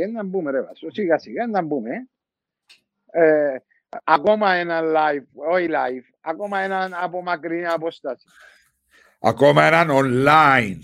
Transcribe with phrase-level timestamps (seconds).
[0.00, 2.08] Ε, να μπούμε ρε Βάσο, σιγά σιγά να μπούμε.
[3.10, 3.56] Ε,
[4.04, 8.24] ακόμα ένα live, όχι live, ακόμα ένα από μακρινή απόσταση.
[9.20, 10.80] Ακόμα έναν online.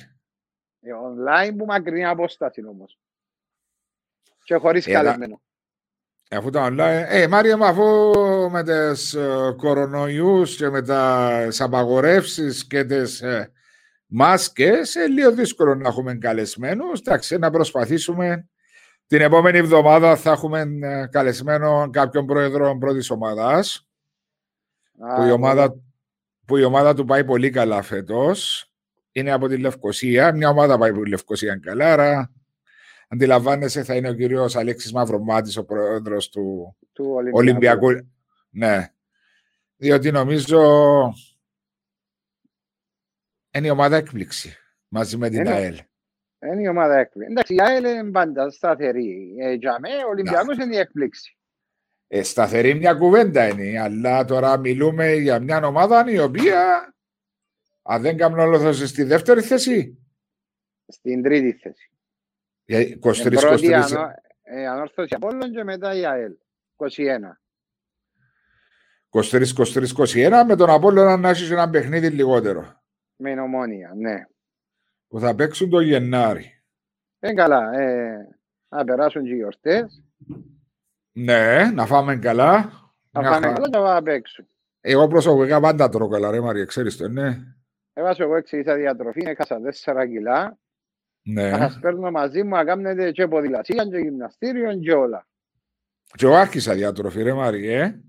[0.80, 2.98] Ε, online που μακρινή απόσταση όμως.
[4.45, 5.02] Και χωρίς Έλα.
[5.02, 5.40] καλεσμένο.
[6.30, 7.04] Αφού τα online.
[7.08, 8.12] Ε, Μάρια μου, αφού
[8.50, 13.53] με τις ε, κορονοϊούς και με τις απαγορεύσεις και τις ε,
[14.07, 17.00] μάσκες, ε, λίγο δύσκολο να έχουμε καλεσμένους.
[17.00, 18.49] Εντάξει, να προσπαθήσουμε.
[19.07, 23.86] Την επόμενη εβδομάδα θα έχουμε ε, καλεσμένο κάποιον πρόεδρο πρώτης ομάδας,
[24.93, 25.76] που η, Α, ομάδα,
[26.45, 28.68] που η ομάδα του πάει πολύ καλά φέτος.
[29.12, 30.32] Είναι από τη Λευκοσία.
[30.32, 32.33] Μια ομάδα πάει από τη Λευκοσία καλά, άρα
[33.09, 37.84] αντιλαμβάνεσαι θα είναι ο κύριος Αλέξης Μαυρομάτης, ο πρόεδρος του του Ολυμπιακού.
[37.86, 38.09] Ολυμπιακού.
[38.50, 38.89] Ναι.
[39.77, 40.61] Διότι νομίζω
[43.50, 44.56] είναι η ομάδα έκπληξη
[44.89, 45.50] μαζί με την Είναι.
[45.50, 45.78] ΑΕΛ.
[46.53, 47.31] Είναι η ομάδα έκπληξη.
[47.33, 49.34] Εντάξει, η ΑΕΛ είναι πάντα σταθερή.
[49.39, 51.39] Ε, για μέ, ο Ολυμπιακός είναι η έκπληξη.
[52.09, 56.95] Ε, σταθερή μια κουβέντα είναι, αλλά τώρα μιλούμε για μια ομάδα η οποία,
[57.83, 59.98] αν δεν κάνω λάθος, στη δεύτερη θέση.
[60.87, 61.91] Στην τρίτη θέση.
[62.65, 63.72] Για Ε, πρώτη 23-23.
[63.72, 64.11] ανώ-
[64.42, 66.33] ε, ανόρθωση Απόλλων και μετά η ΑΕΛ.
[66.77, 67.41] 21.
[69.11, 72.83] 23-23-21 με τον Απόλλωνα να έχεις ένα παιχνίδι λιγότερο.
[73.17, 74.25] Με την ομόνια, ναι.
[75.15, 76.62] Που θα παίξουν το Γενάρη.
[77.19, 77.73] Ε, καλά.
[77.81, 78.29] Ε,
[78.69, 80.03] να περάσουν και οι γιορτές.
[81.12, 82.71] Ναι, να φάμε καλά.
[83.12, 84.47] Θα Μια φάνε χα- καλά και θα παίξουν.
[84.81, 87.37] Εγώ προσωπικά πάντα τρώω καλά, ρε Μαρία, ξέρεις το, ναι.
[87.93, 90.59] Έβασα εγώ εξήγησα διατροφή, έχασα 4 κιλά.
[91.23, 91.51] Ναι.
[91.51, 95.27] Θα σας παίρνω μαζί μου να κάνετε και ποδηλασία και γυμναστήριο και όλα.
[96.15, 98.01] Και εγώ άρχισα διατροφή, ρε Μαριέ.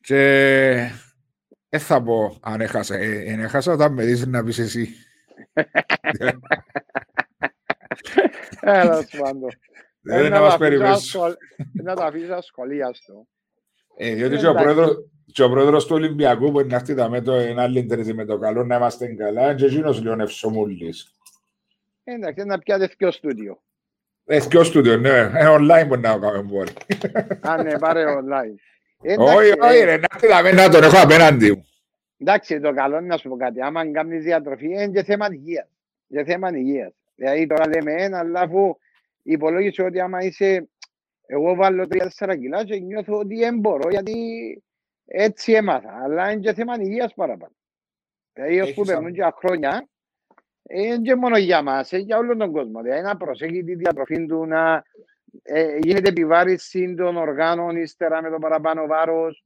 [0.00, 0.90] Και
[1.68, 2.94] δεν θα πω αν έχασα.
[2.94, 4.88] Ε, εν έχασα όταν με δεις να πεις εσύ.
[8.60, 9.48] Έλα πάντων.
[10.00, 10.96] Δεν Ε, να τα μας αφήσω περιμένεις.
[10.96, 11.34] ασχολ-
[11.82, 13.26] Να τα αφήσω ασχολίαστο.
[13.96, 14.64] Ε, διότι και ο, Εντάξει.
[14.74, 14.96] πρόεδρος,
[15.32, 18.24] και ο πρόεδρος του Ολυμπιακού που είναι αυτή τα με το ένα άλλη τρίτη με
[18.24, 21.10] το καλό να είμαστε καλά και εκείνος λίγο ευσομούλης.
[22.04, 23.62] Εντάξει, να πιάτε δυο στούντιο.
[24.24, 25.18] Ε, ποιο στούντιο, ναι.
[25.18, 26.72] Ε, online μπορεί να κάνουμε μπορεί.
[27.40, 28.54] Αν ναι, πάρε online.
[29.02, 31.67] Ε, Όχι, εντάξει, όχι ε, ρε, να έρθει τα με να τον έχω απέναντι μου.
[32.18, 33.62] Εντάξει, το καλό είναι να σου πω κάτι.
[33.62, 35.68] Άμα κάνεις διατροφή, είναι και θέμα υγείας.
[36.08, 36.92] Και θέμα υγείας.
[37.14, 38.76] Δηλαδή τώρα λέμε ένα, αλλά αφού
[39.22, 40.68] υπολόγισε ότι άμα είσαι...
[41.26, 41.86] Εγώ βάλω
[42.18, 44.14] 3-4 κιλά και νιώθω ότι δεν μπορώ, γιατί
[45.04, 46.00] έτσι έμαθα.
[46.02, 47.52] Αλλά είναι και θέμα υγείας παραπάνω.
[48.32, 49.88] Δηλαδή, ως που Έχεις περνούν α- και χρόνια,
[50.62, 52.82] ε, είναι και μόνο για μας, ε, για όλον τον κόσμο.
[52.82, 54.84] Δηλαδή, να προσέχει τη διατροφή του, να
[55.42, 59.44] ε, γίνεται επιβάρηση των οργάνων ύστερα με το παραπάνω βάρος.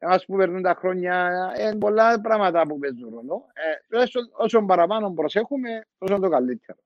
[0.00, 1.30] Ας που περνούν τα χρόνια,
[1.60, 3.44] είναι πολλά πράγματα που παίζουν ρόλο.
[3.90, 6.78] Ε, όσο, όσο παραπάνω προσέχουμε, τόσο το καλύτερο.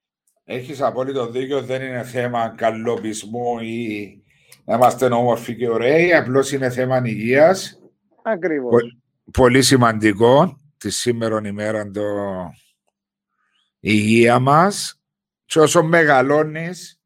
[0.45, 4.23] Έχεις απόλυτο δίκιο, δεν είναι θέμα καλοπισμού ή
[4.65, 7.81] να είμαστε όμορφοι και ωραίοι, απλώς είναι θέμα υγείας.
[8.23, 8.97] Ακριβώς.
[9.33, 12.03] Πολύ σημαντικό τη σήμερα ημέρα το
[13.81, 15.03] η υγεία μας
[15.45, 17.01] και όσο μεγαλώνεις,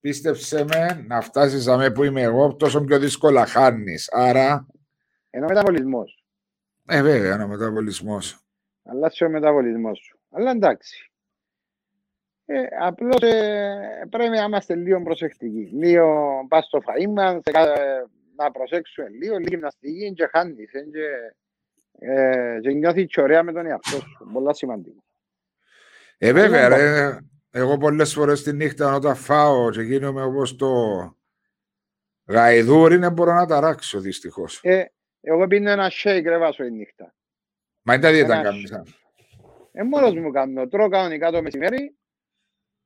[0.00, 4.12] πίστεψέ με, να φτάσεις αμέ που είμαι εγώ, τόσο πιο δύσκολα χάνεις.
[4.12, 4.66] Άρα,
[5.30, 6.24] Ενώ ο μεταβολισμός.
[6.86, 8.40] ε βέβαια, είναι ο μεταβολισμός.
[8.84, 10.18] Αλλάζει ο μεταβολισμός σου.
[10.30, 11.10] Αλλά εντάξει.
[12.44, 15.70] Ε, απλώς ε, πρέπει να είμαστε λίγο προσεκτικοί.
[15.72, 20.72] Λίγο πας στο φαΐ μας, σε κα- να προσέξουμε λίγο, λίγη γυμναστική και χάνεις.
[20.72, 21.06] ε, Και,
[21.98, 24.30] ε, και νιώθεις και ωραία με τον εαυτό σου.
[24.32, 25.04] Πολλά σημαντικό.
[26.18, 27.18] Ε, βέβαια, Ναι, ρε,
[27.50, 30.74] εγώ πολλές φορές τη νύχτα όταν φάω και γίνομαι όπως το
[32.26, 34.60] γαϊδούρι, δεν μπορώ να ταράξω δυστυχώς.
[34.62, 34.84] Ε,
[35.20, 37.14] εγώ πίνω ένα shake ρε βάσο η νύχτα.
[37.82, 38.72] Μα είναι τα δίαιτα Ένα κάνεις.
[38.72, 38.82] α.
[39.72, 40.68] Ε, μόνος μου κάνω.
[40.68, 41.96] Τρώω κανονικά το μεσημέρι,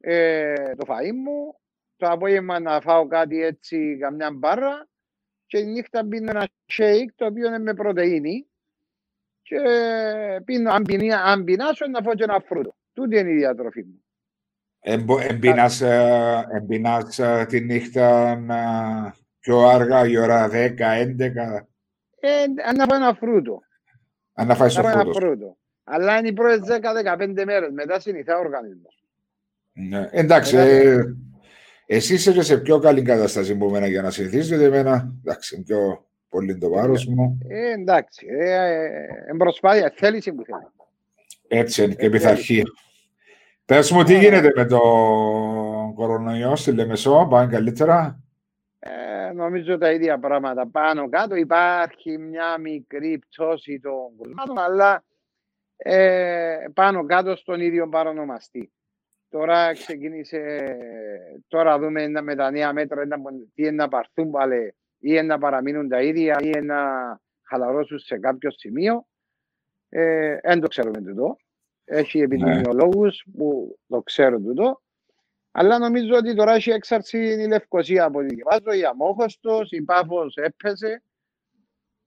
[0.00, 1.58] ε, το φαΐ μου,
[1.96, 4.88] το απόγευμα να φάω κάτι έτσι, καμιά μπάρα
[5.46, 8.46] και η νύχτα πίνω ένα shake το οποίο είναι με πρωτεΐνη
[9.42, 9.58] και
[10.44, 12.74] πίνω, αν, πεινά, αν πεινάσω να φάω και ένα φρούτο.
[12.92, 14.04] Τούτη είναι η διατροφή μου.
[14.80, 21.68] Εμπο- Εμπίνας, ε, εμπίνας ε, τη νύχτα να- πιο αργά, η ώρα 10, 11,
[22.28, 23.60] Ε, να φάω ένα φρούτο.
[24.34, 25.26] αν να φάεις Να το φάω ένα φρούτο.
[25.26, 25.56] φρούτο.
[25.84, 29.04] Αλλά είναι οι πρώτες 10-15 μέρες, μετά συνηθά ο οργανισμός.
[29.72, 30.08] Ναι.
[30.10, 31.16] Εντάξει, Μετά- ε,
[31.86, 35.54] εσύ είσαι και σε πιο καλή κατάσταση από μένα για να συνηθίσεις, γιατί εμένα, εντάξει,
[35.54, 37.38] είναι πιο πολύ το βάρος μου.
[37.48, 40.66] Ε, εντάξει, ε, ε, ε, προσπάθεια, θέληση που θέλει.
[41.48, 42.62] Έτσι είναι και Ε, πειθαρχία.
[43.64, 44.78] Πες μου, τι Ε, γίνεται με το
[45.94, 48.18] κορονοϊό στη Λεμεσό, πάνε καλύτερα.
[49.34, 50.66] Ε, νομίζω τα ίδια πράγματα.
[50.66, 55.04] Πάνω κάτω υπάρχει μια μικρή πτώση των κρουσμάτων, αλλά
[55.76, 58.72] ε, πάνω κάτω στον ίδιο παρονομαστή.
[59.28, 60.76] Τώρα ξεκίνησε,
[61.48, 63.06] τώρα δούμε με τα νέα μέτρα
[63.54, 66.80] τι είναι να παρθούν πάλι ή να παραμείνουν τα ίδια ή να
[67.42, 69.06] χαλαρώσουν σε κάποιο σημείο.
[69.88, 71.36] Δεν ε, το ξέρουμε τούτο.
[71.84, 72.24] Έχει ναι.
[72.24, 74.82] επιδημιολόγους που το ξέρουν τούτο.
[75.56, 80.36] Αλλά νομίζω ότι τώρα έχει έξαρση η Λευκοσία από την Κεβάζο, η Αμόχωστος, η Πάφος
[80.36, 81.02] έπαιζε.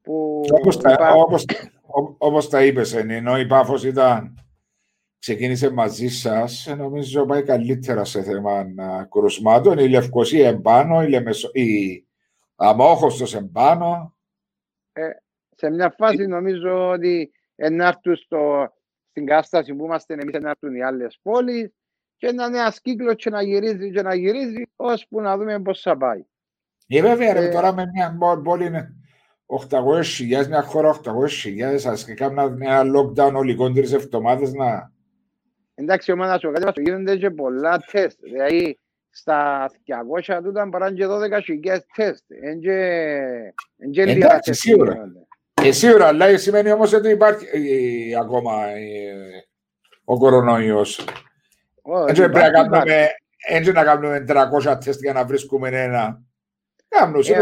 [0.01, 1.45] Που όπως, τα, όπως,
[2.17, 4.45] όπως τα είπες, ενώ η Πάφος ήταν,
[5.19, 8.65] ξεκίνησε μαζί σας, νομίζω πάει καλύτερα σε θέμα
[9.11, 9.77] κρουσμάτων.
[9.77, 12.05] Η Λευκοσία εμπάνω, η, Λεμεσο, η
[12.55, 14.17] Αμόχωστος εμπάνω.
[14.93, 15.09] Ε,
[15.55, 18.73] σε μια φάση νομίζω ότι ενάρτουν στο,
[19.09, 21.76] στην κάσταση που είμαστε εμείς ενάρτουν οι άλλες πόλεις
[22.17, 25.81] και να είναι ένας κύκλος και να γυρίζει και να γυρίζει ώσπου να δούμε πώς
[25.81, 26.25] θα πάει.
[26.87, 28.95] Ε, βέβαια, ε, τώρα με μια πόλη είναι
[29.45, 34.91] 800.000, μια χώρα 800.000, ας και κάνουν ένα lockdown όλοι κόντρες εβδομάδες να...
[35.75, 38.19] Εντάξει, ομάδα σου, κάτι γίνονται και πολλά τεστ.
[38.21, 38.79] Δηλαδή,
[39.09, 39.69] στα
[40.27, 42.23] 200 του ήταν παρά και 12 τεστ.
[43.93, 45.11] Εντάξει, σίγουρα.
[45.53, 49.13] Και σίγουρα, αλλά σημαίνει όμως ότι υπάρχει ε, ακόμα ε,
[50.03, 51.05] ο κορονοϊός.
[53.47, 56.21] Έτσι να κάνουμε 300 τεστ για να βρίσκουμε ένα.
[56.87, 57.39] Κάνουν ε,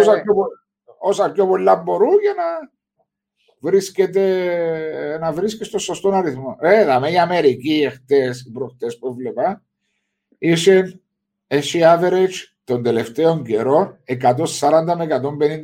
[1.00, 2.44] όσα πιο πολλά μπορούν για να
[3.59, 6.57] βρίσκεται, να βρίσκεις στο σωστό αριθμό.
[6.59, 9.63] Ε, δαμε η Αμερική χτες, προχτές που βλέπα,
[10.38, 11.01] είσαι,
[11.47, 15.07] έχει average τον τελευταίο καιρό 140 με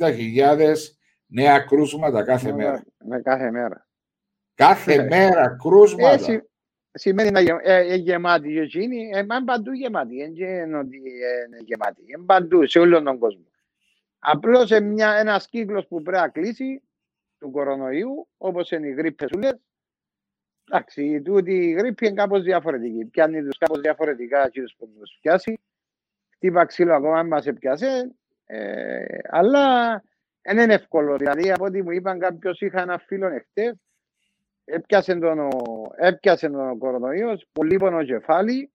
[0.02, 2.84] 150 χιλιάδες νέα κρούσματα κάθε μέρα.
[3.06, 3.88] Με κάθε μέρα.
[4.56, 6.44] Κάθε μέρα κρούσματα
[6.94, 12.26] σημαίνει να είναι γεμάτη η εκείνη, είναι παντού γεμάτη, δεν είναι ότι είναι γεμάτη, είναι
[12.26, 13.46] παντού σε όλο τον κόσμο.
[14.20, 16.84] Απλώς ένας κύκλος που πρέπει να κλείσει
[17.38, 19.60] του κορονοϊού, όπως είναι οι γρήπες ούλες,
[20.70, 25.18] εντάξει, τούτη η γρήπη είναι κάπως διαφορετική, πιάνει τους κάπως διαφορετικά και τους που τους
[25.22, 25.60] πιάσει,
[26.34, 28.16] χτύπα ξύλο ακόμα μας πιάσε,
[28.46, 29.90] ε, αλλά
[30.42, 33.76] δεν είναι εύκολο, δηλαδή από ό,τι μου είπαν κάποιος είχα ένα φίλο εχθές,
[34.74, 35.40] έπιασε τον,
[35.98, 38.72] έπιασε τον κορονοϊός, πολύ πόνο κεφάλι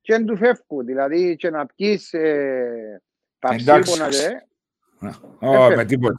[0.00, 0.84] και δεν του φεύγουν.
[0.84, 3.02] Δηλαδή και να πεις ε,
[3.38, 4.08] παυσίπονα
[5.38, 6.16] Όχι, με τίποτα.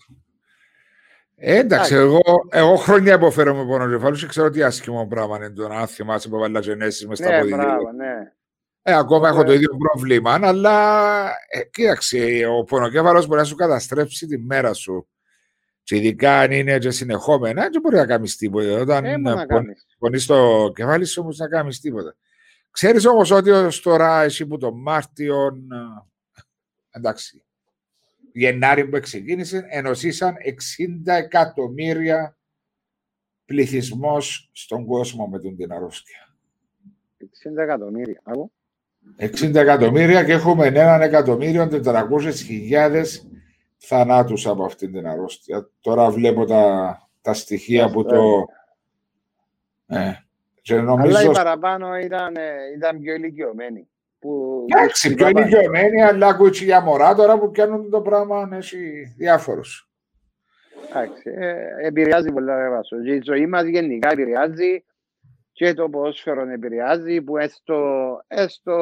[1.36, 5.50] Ε, εντάξει, εγώ, εγώ χρόνια υποφέρω με πόνο κεφάλι και ξέρω τι άσχημο πράγμα είναι
[5.50, 8.34] το να θυμάσαι από βαλατζενέσεις μες στα ναι, Μπράβο, ναι.
[8.86, 14.28] Ε, ακόμα έχω το ίδιο πρόβλημα, αλλά ε, κοίταξε, ο πονοκέφαλος μπορεί να σου καταστρέψει
[14.28, 15.08] τη μέρα σου.
[15.83, 18.80] Και ειδικά αν είναι και συνεχόμενα, δεν μπορεί να κάνεις τίποτα.
[18.80, 19.15] Όταν ε,
[19.97, 22.15] πονείς το κεφάλι σου, όμως να κάνεις τίποτα.
[22.71, 25.57] Ξέρεις όμως ότι ω τώρα, εσύ που το Μάρτιο.
[26.91, 27.44] Εντάξει.
[28.33, 30.35] Γενάρη που ξεκίνησε, ενωσήσαν
[31.06, 32.38] 60 εκατομμύρια
[33.45, 36.35] πληθυσμός στον κόσμο με την αρρώστια.
[37.19, 38.21] 60 εκατομμύρια.
[39.18, 43.06] 60 εκατομμύρια και έχουμε έναν εκατομμύριο 400.000
[43.85, 45.69] θανάτους από αυτήν την αρρώστια.
[45.81, 48.45] Τώρα βλέπω τα, τα στοιχεία που το...
[49.88, 50.12] Ε,
[50.62, 51.18] και νομίζω...
[51.18, 53.88] Αλλά οι παραπάνω ήταν, ε, ήταν πιο ηλικιωμένοι.
[54.65, 59.89] Εντάξει, πιο ηλικιωμένοι, αλλά ακούω για μωρά τώρα που κάνουν το πράγμα έχει διάφορους.
[60.89, 62.95] Εντάξει, ε, επηρεάζει πολλά βάσο.
[62.97, 64.83] Η ζωή μας γενικά επηρεάζει
[65.51, 68.75] και το ποδόσφαιρο επηρεάζει που έστω, έστω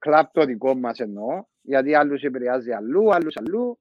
[0.00, 3.78] ο κλαπ το δικό μας εννοώ γιατί άλλους επηρεάζει αλλού, άλλους αλλού,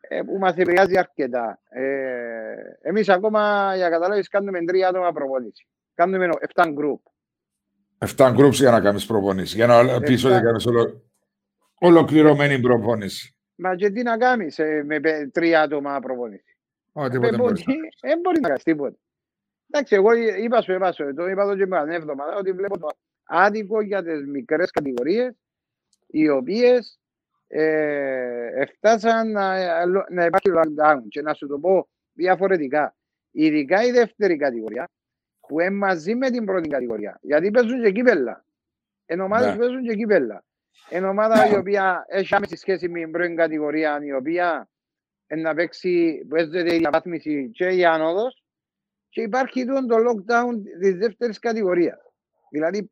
[0.00, 1.60] ε, που μας επηρεάζει αρκετά.
[1.68, 5.66] Ε, εμείς ακόμα, για καταλάβεις, κάνουμε τρία άτομα προπονήσεις.
[5.94, 7.00] Κάνουμε 7 γκρουπ.
[7.98, 11.02] 7 γκρουπ για να κάνεις προπονήσεις, για να πεις ότι κάνεις ολο...
[11.78, 13.36] ολοκληρωμένη προπονήση.
[13.54, 15.00] Μα και τι να κάνεις ε, με
[15.32, 16.58] τρία άτομα προπονήσεις.
[16.92, 17.62] Όχι, τίποτα δεν μπορεί.
[18.00, 18.96] Δεν μπορεί να κάνεις τίποτα.
[19.70, 22.88] Εντάξει, εγώ είπα σου, είπα σου, το είπα εδώ και μια εβδομάδα, ότι βλέπω το
[23.24, 25.34] άδικο για τις μικρές κατηγορίες,
[26.16, 27.00] οι οποίες
[27.46, 32.96] ε, εφτάσαν να, να υπάρχει lockdown και να σου το πω διαφορετικά.
[33.30, 34.88] Ειδικά η δεύτερη κατηγορία
[35.40, 37.18] που είναι μαζί με την πρώτη κατηγορία.
[37.22, 38.44] Γιατί παίζουν και κύπελα.
[39.06, 39.58] Εν ομάδες yeah.
[39.58, 40.44] παίζουν και κύπελα.
[40.88, 44.68] Εν ομάδα η οποία έχει άμεση σχέση με την πρώτη κατηγορία η οποία
[45.26, 48.44] να παίξει, παίζεται η διαβάθμιση και η άνοδος
[49.08, 51.98] και υπάρχει το lockdown της δεύτερης κατηγορίας.
[52.50, 52.90] Δηλαδή,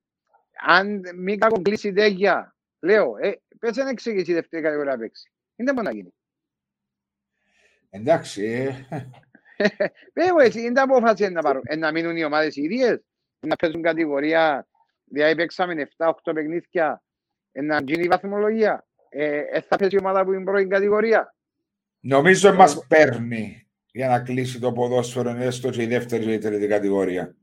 [0.66, 2.53] αν μην κακό κλείσει τέτοια,
[2.84, 3.32] λέω, ε,
[3.64, 5.32] Πες να εξηγήσει η δεύτερη κατηγορία να παίξει.
[5.56, 6.14] Είναι μόνο να γίνει.
[7.90, 8.74] Εντάξει.
[10.14, 13.04] Βέβαια, εσύ είναι απόφαση να, πάρουν, να μείνουν οι ομάδες ίδιες,
[13.40, 14.66] να παίζουν κατηγορία,
[15.04, 17.02] δηλαδή παίξαμε 7-8 παιχνίδια,
[17.52, 18.86] να γίνει η βαθμολογία.
[19.08, 21.34] Ε, ε, θα παίζει η ομάδα που είναι πρώτη κατηγορία.
[22.00, 26.38] Νομίζω ε, μας παίρνει για να κλείσει το ποδόσφαιρο έστω και η δεύτερη και η
[26.38, 27.36] τρίτη κατηγορία.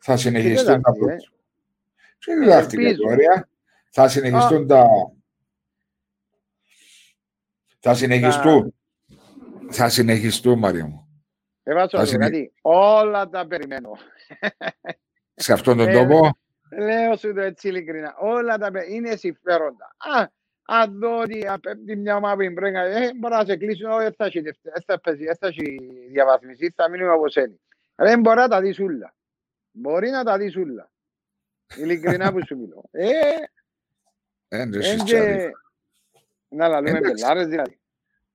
[0.00, 1.18] Θα συνεχιστούν να
[2.18, 2.90] Σε τέταρτη Ελπίζω.
[2.90, 3.48] κατηγορία.
[3.96, 4.86] Θα συνεχιστούν τα...
[7.78, 8.74] Θα συνεχιστούν.
[9.70, 11.22] Θα συνεχιστούν, Μαρία μου.
[11.62, 12.52] Εβάσο Θα το συνε- κάτι.
[12.62, 13.90] Όλα τα περιμένω.
[15.34, 16.38] Σε αυτόν τον Ε, τόπο;
[16.78, 18.14] Λέω σου το έτσι ειλικρινά.
[18.18, 19.96] Όλα τα πε- είναι συμφέροντα.
[19.98, 20.26] Α,
[20.62, 24.02] αν δω ότι απέμπτει μια ομάδα που πρέπει να ε, μπορεί να σε κλείσουν, όχι,
[24.02, 25.78] δεν θα έχει δευτε- δεν θα παίζει, δεν θα έχει
[26.10, 27.60] διαβάθμιση, θα μείνουμε όπως είναι.
[27.94, 29.14] Δεν μπορεί να τα δεις ούλα.
[29.70, 30.90] Μπορεί να τα δεις ούλα.
[31.76, 32.84] Ειλικρινά που σου μιλώ.
[32.90, 33.08] Ε,
[34.54, 35.14] Ε, δεν εν έχεις και...
[35.14, 35.50] τσάρι.
[36.48, 37.12] Να λαλούμε Εντάξει.
[37.24, 37.78] πελάρες δηλαδή.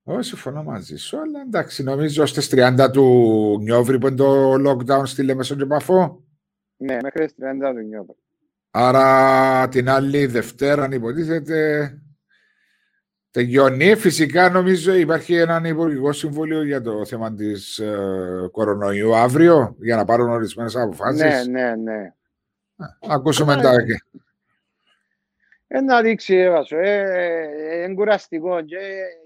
[0.04, 5.02] Όχι, συμφωνώ μαζί σου, αλλά εντάξει, νομίζω στις 30 του Νιόβρη που είναι το lockdown
[5.06, 6.24] στη Λέμεσον και Παφό.
[6.78, 8.16] Ναι, μέχρι τις 30 του νιώθω.
[8.72, 11.92] Άρα την άλλη Δευτέρα, αν υποτίθεται,
[13.32, 13.96] τελειώνει.
[13.96, 20.06] Φυσικά νομίζω υπάρχει ένα υπουργικό συμβούλιο για το θέμα της ε, κορονοϊού αύριο, για να
[20.06, 21.22] πάρουν ορισμένες αποφάσεις.
[21.22, 22.14] Ναι, ναι, ναι.
[23.08, 23.62] Να ακούσουμε Ναι.
[23.62, 23.76] τα...
[25.72, 26.78] Ε, να δείξει έβασο.
[26.78, 27.02] Ε,
[27.68, 28.62] ε, είναι κουραστικό.
[28.62, 28.78] Και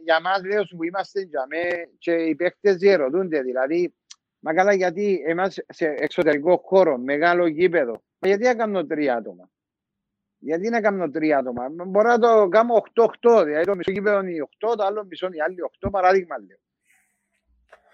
[0.04, 3.42] για μας λέω σου που είμαστε για με, και οι παίκτες διερωτούνται.
[3.42, 3.94] Δηλαδή,
[4.40, 9.50] μα καλά γιατί εμάς σε εξωτερικό χώρο, μεγάλο γήπεδο, μα γιατί να κάνω τρία άτομα.
[10.38, 11.70] Γιατί να κάνω τρία άτομα.
[11.76, 12.84] Μα Μπορώ να το κάνω
[13.22, 13.44] 8-8.
[13.46, 15.92] Δηλαδή το μισό γήπεδο είναι 8, το άλλο μισό είναι οι άλλοι 8.
[15.92, 16.58] Παράδειγμα λέω.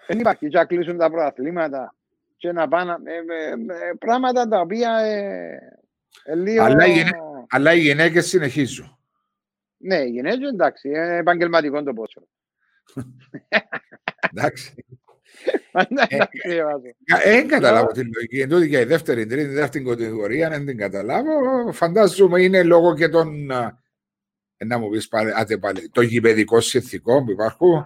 [0.06, 1.94] Δεν υπάρχει και να κλείσουν τα προαθλήματα
[2.36, 5.58] και να πάνε ε, ε, ε, πράγματα τα οποία ε,
[6.24, 6.62] ε, λίγο...
[6.62, 8.98] Αλλά οι γυναί- Αλλά οι γυναίκες συνεχίζουν.
[9.76, 12.22] Ναι, οι γυναίκες εντάξει, είναι επαγγελματικό το πόσο.
[14.32, 14.84] Εντάξει.
[15.72, 16.82] Εντάξει, έβαζω.
[17.24, 18.40] Δεν καταλάβω τη λογική.
[18.40, 21.72] Εν τούτη για η δεύτερη, τρίτη, δεύτερη κατηγορία, δεν την καταλάβω.
[21.72, 23.50] Φαντάζομαι είναι λόγω και των.
[23.50, 23.78] α,
[24.56, 27.84] ε, Να μου πεις πάλι, άντε πάλι, των γηπαιδικών συνθηκών που υπάρχουν.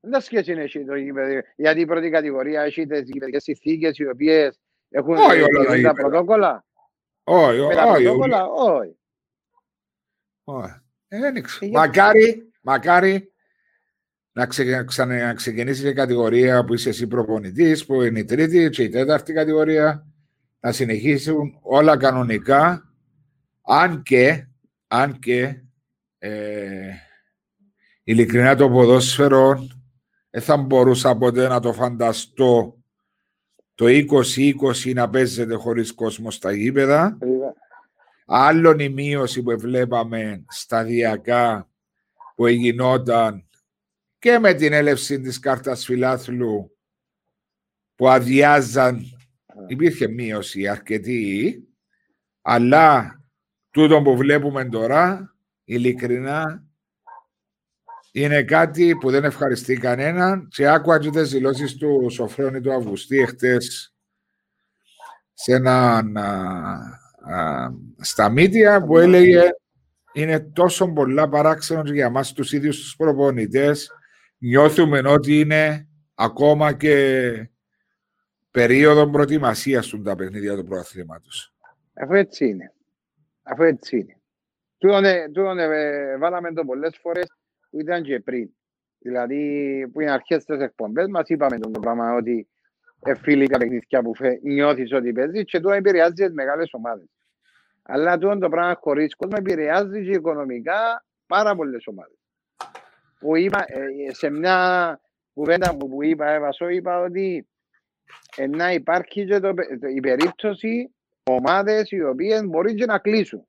[0.00, 4.08] Δεν σχέση είναι εσύ το γήπεδο, γιατί η πρώτη κατηγορία έχει τις γηπεδικές συνθήκες οι
[4.08, 4.58] οποίες
[4.90, 5.92] έχουν Όχι όλα τα τηρούν τα γήπεδα.
[5.92, 6.64] πρωτόκολλα.
[7.24, 8.96] Όχι, Με τα όχι, πρωτόκολλα, όχι.
[10.44, 10.72] όχι.
[11.08, 11.66] Ε, Δεν ξέρω.
[11.66, 13.32] Ε, για- Μακάρι, μακάρι
[14.32, 18.68] να, ξε, ξανε- να ξεκινήσει η κατηγορία που είσαι εσύ προπονητής, που είναι η τρίτη
[18.70, 20.06] και η τέταρτη κατηγορία,
[20.60, 22.92] να συνεχίσουν όλα κανονικά,
[23.62, 24.46] αν και,
[24.86, 25.62] αν και
[26.18, 26.90] ε,
[28.04, 29.66] ειλικρινά το ποδόσφαιρο
[30.30, 32.81] δεν θα μπορούσα ποτέ να το φανταστώ
[33.74, 37.18] το 2020 να παίζεται χωρίς κόσμο στα γήπεδα.
[38.26, 41.68] Άλλον η μείωση που βλέπαμε σταδιακά
[42.34, 43.48] που γινόταν
[44.18, 46.76] και με την έλευση της κάρτας φιλάθλου
[47.94, 49.04] που αδειάζαν.
[49.66, 51.66] Υπήρχε μείωση αρκετή
[52.42, 53.16] αλλά
[53.70, 56.64] τούτο που βλέπουμε τώρα ειλικρινά
[58.12, 63.18] είναι κάτι που δεν ευχαριστεί κανέναν και άκουα και τις δηλώσεις του Σοφρόνη του Αυγουστή
[63.18, 63.94] εχθές
[65.32, 66.22] σε έναν α,
[67.34, 69.42] α, στα μίδια που έλεγε
[70.12, 73.90] είναι τόσο πολλά παράξενος για μας τους ίδιους τους προπονητές
[74.38, 77.50] νιώθουμε ότι είναι ακόμα και
[78.50, 81.54] περίοδο προετοιμασίας του τα παιχνίδια του προαθλήματος.
[81.94, 82.72] Αφού έτσι είναι.
[83.42, 84.16] Αφού έτσι είναι.
[84.78, 87.26] Τούτον, ε, τούτον, ε, βάλαμε το πολλές φορές
[87.72, 88.50] που ήταν και πριν.
[88.98, 89.40] Δηλαδή
[89.92, 92.48] που είναι αρχές της εκπομπές μας είπαμε το πράγμα ότι
[93.04, 97.06] ε, φιλικά παιχνίδια που φε, νιώθεις ότι παίζεις και τώρα επηρεάζει τις μεγάλες ομάδες.
[97.82, 102.16] Αλλά τούτον το πράγμα χωρίς κόσμο επηρεάζει και οικονομικά πάρα πολλές ομάδες.
[103.18, 105.00] Που είπα, ε, σε μια
[105.32, 107.48] κουβέντα που, που είπα, έβασο, είπα ότι
[108.36, 110.94] ε, να υπάρχει και το, το- η περίπτωση
[111.30, 113.46] ομάδες οι οποίες μπορεί και να κλείσουν.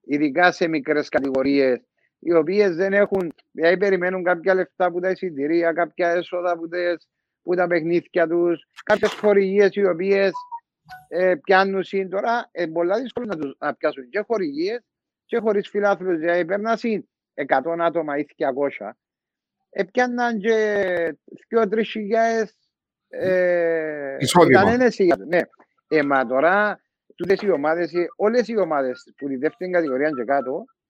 [0.00, 1.80] Ειδικά σε μικρές κατηγορίες
[2.24, 7.08] οι οποίες δεν έχουν, δηλαδή περιμένουν κάποια λεφτά από τα εισιτηρία, κάποια έσοδα από, τις,
[7.42, 10.32] που τα παιχνίδια τους, κάποιες χορηγίες οι οποίες
[11.08, 14.80] ε, πιάνουν συν τώρα, ε, πολλά δύσκολο να, τους, να πιάσουν και χορηγίες
[15.24, 18.24] και χωρίς φιλάθλους, δηλαδή περνά συν 100 άτομα ή
[18.78, 18.90] 200,
[19.70, 22.56] ε, πιάνναν και 2-3 χιλιάδες
[23.08, 24.60] ε, Εισόδημα.
[24.60, 25.40] ήταν ένας χιλιάδες, ναι.
[25.88, 26.80] Ε, μα τώρα,
[27.14, 30.83] τούτες οι ομάδες, ε, όλες οι ομάδες που τη δεύτερη κατηγορία και κάτω, ε,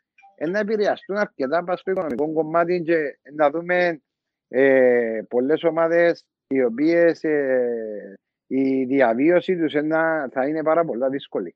[0.50, 4.02] να επηρεαστούν αρκετά πας στο οικονομικό κομμάτι και να δούμε
[4.48, 8.14] ε, πολλές ομάδες οι οποίες ε,
[8.46, 11.54] η διαβίωση τους ένα, θα είναι πάρα πολλά δύσκολη.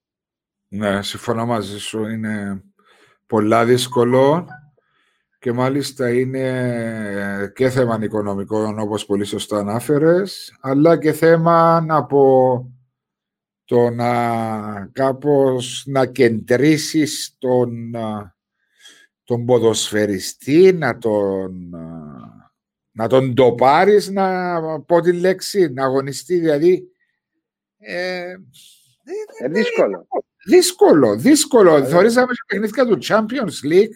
[0.68, 2.06] Ναι, συμφωνώ μαζί σου.
[2.06, 2.62] Είναι
[3.26, 4.46] πολλά δύσκολο
[5.38, 12.72] και μάλιστα είναι και θέμα οικονομικών όπως πολύ σωστά ανάφερες αλλά και θέμα από
[13.64, 18.36] το να κάπως να κεντρήσεις τον, α,
[19.28, 22.50] τον ποδοσφαιριστή, να τον, α,
[22.90, 26.88] να τον το πάρεις, να πω τη λέξη, να αγωνιστεί, δηλαδή
[27.78, 28.34] ε,
[29.38, 30.06] Ε, δύσκολο.
[30.46, 31.76] Δύσκολο, δύσκολο.
[31.76, 33.94] Ε, Θεωρήσαμε σε παιχνίδια του Champions League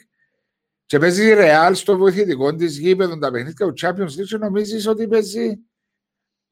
[0.86, 4.86] και παίζει η Real στο βοηθητικό της γήπεδο τα παιχνίδια του Champions League και νομίζεις
[4.86, 5.58] ότι παίζει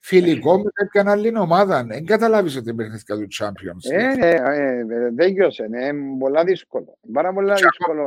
[0.00, 1.84] φιλικό με κάποια άλλη ομάδα.
[1.84, 4.22] Δεν καταλάβεις ότι παιχνίδια του Champions League.
[4.22, 6.98] Ε, ε, ε, δεν γιώσε, είναι πολλά δύσκολο.
[7.12, 8.02] Πάρα πολλά δύσκολο.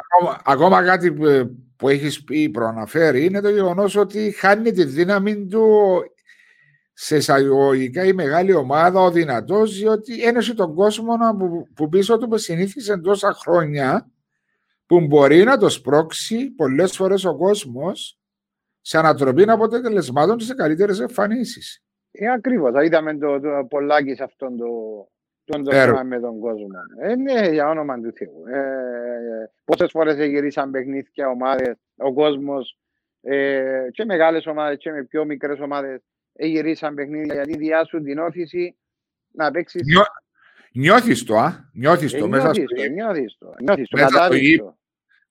[0.00, 5.46] Ακόμα, ακόμα κάτι που, που έχεις πει προαναφέρει είναι το γεγονός ότι χάνει τη δύναμη
[5.46, 5.66] του
[6.92, 12.28] σε εισαγωγικά η μεγάλη ομάδα, ο δυνατός, διότι ένωσε τον κόσμο που, που πίσω του
[12.28, 14.10] που συνήθισε τόσα χρόνια
[14.86, 18.19] που μπορεί να το σπρώξει πολλές φορές ο κόσμος
[18.80, 21.82] σε ανατροπή αποτελεσμάτων και σε καλύτερες εμφανίσεις.
[22.10, 22.84] Ε, Ακριβώς.
[22.84, 24.66] Είδαμε το, το πολλάκι σε αυτόν το,
[25.44, 26.66] τον το θέμα με τον κόσμο.
[27.00, 28.46] Ε, ναι, για όνομα του Θεού.
[28.46, 32.78] Ε, Πόσες φορές γυρίσαν παιχνίδια ομάδες, ο κόσμος
[33.20, 36.00] ε, και μεγάλες ομάδες και με πιο μικρές ομάδες
[36.32, 38.76] γυρίσαν παιχνίδια γιατί διάσουν την όθηση
[39.32, 39.82] να παίξεις.
[39.84, 40.02] Νιώ...
[40.72, 42.24] Νιώθεις το, α; Νιώθεις το.
[42.24, 42.62] Ε, μέσα στο...
[42.94, 43.54] Νιώθεις το.
[43.60, 43.96] Νιώθεις το.
[43.96, 44.78] Μέσα στο, το.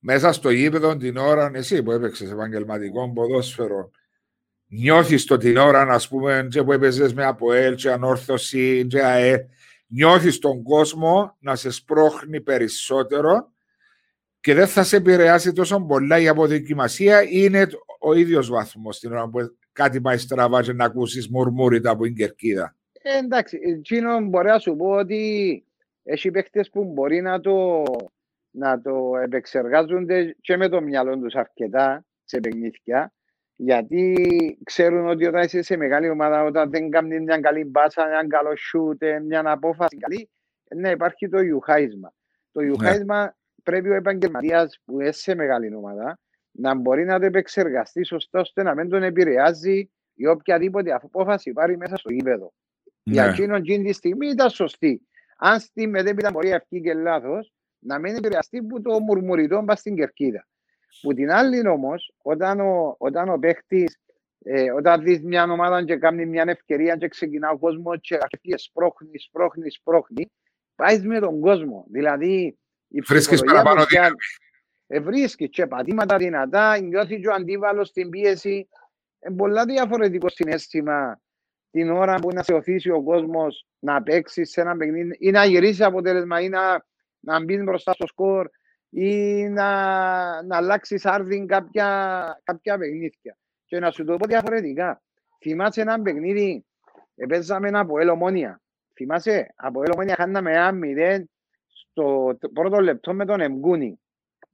[0.00, 3.90] Μέσα στο γήπεδο την ώρα, εσύ που έπαιξες επαγγελματικό ποδόσφαιρο,
[4.66, 9.46] νιώθεις το την ώρα, ας πούμε, και που έπαιζες με ΑΠΟΕΛ, και ανόρθωση, και ΑΕ,
[9.86, 13.52] νιώθεις τον κόσμο να σε σπρώχνει περισσότερο
[14.40, 17.22] και δεν θα σε επηρεάσει τόσο πολλά η αποδοκιμασία.
[17.22, 17.66] Είναι
[18.00, 19.38] ο ίδιος βαθμός την ώρα που
[19.72, 22.76] κάτι πάει στραβά και να ακούσεις μουρμούριτα από την κερκίδα.
[23.02, 25.64] Ε, εντάξει, εκείνο μπορεί να σου πω ότι
[26.02, 27.82] έχει παίχτες που μπορεί να το,
[28.50, 33.12] να το επεξεργάζονται και με το μυαλό τους αρκετά σε παιχνίδια
[33.62, 34.16] γιατί
[34.64, 38.56] ξέρουν ότι όταν είσαι σε μεγάλη ομάδα, όταν δεν κάνει μια καλή μπάσα, ένα καλό
[38.56, 40.30] σούτ, μια απόφαση καλή,
[40.76, 42.14] ναι, υπάρχει το ιουχάισμα.
[42.52, 43.30] Το ιουχάισμα ναι.
[43.62, 46.18] πρέπει ο επαγγελματίας που είναι σε μεγάλη ομάδα
[46.50, 51.76] να μπορεί να το επεξεργαστεί σωστά ώστε να μην τον επηρεάζει ή οποιαδήποτε απόφαση πάρει
[51.76, 52.52] μέσα στο γήπεδο.
[53.02, 53.12] Ναι.
[53.12, 55.08] Για εκείνον εκείνη τη στιγμή ήταν σωστή.
[55.36, 59.94] Αν στη μετέπειτα μπορεί αυτή και λάθος, να μην επηρεαστεί που το μουρμουριτό μπας στην
[59.94, 60.46] κερκίδα.
[61.00, 63.98] Που την άλλη όμως, όταν ο, όταν ο παίχτης,
[64.42, 68.56] ε, όταν δεις μια ομάδα και κάνει μια ευκαιρία και ξεκινά ο κόσμος και αρχίζει
[68.56, 70.30] σπρώχνει, σπρώχνει, σπρώχνει,
[70.74, 71.84] πάεις με τον κόσμο.
[71.90, 74.16] Δηλαδή, η Βρίσκεις παραπάνω δύναμη
[74.98, 78.68] βρίσκεις και πατήματα δυνατά, νιώθεις και ο αντίβαλος στην πίεση.
[79.26, 81.20] Είναι πολλά διαφορετικό συνέστημα
[81.70, 85.44] την ώρα που να σε οθήσει ο κόσμος να παίξεις σε ένα παιχνίδι ή να
[85.44, 86.86] γυρίσεις αποτέλεσμα ή να,
[87.20, 88.48] να μπεις μπροστά στο σκορ
[88.90, 89.68] ή να,
[90.42, 93.36] να αλλάξεις άρδιν κάποια, κάποια παιχνίδια.
[93.64, 95.02] Και να σου το πω διαφορετικά.
[95.40, 96.64] Θυμάσαι ένα παιχνίδι,
[97.28, 98.60] παίζαμε ένα από ελομόνια.
[98.94, 101.30] Θυμάσαι, από ελομόνια χάναμε ένα μηδέν
[101.66, 104.00] στο πρώτο λεπτό με τον Εμγκούνι.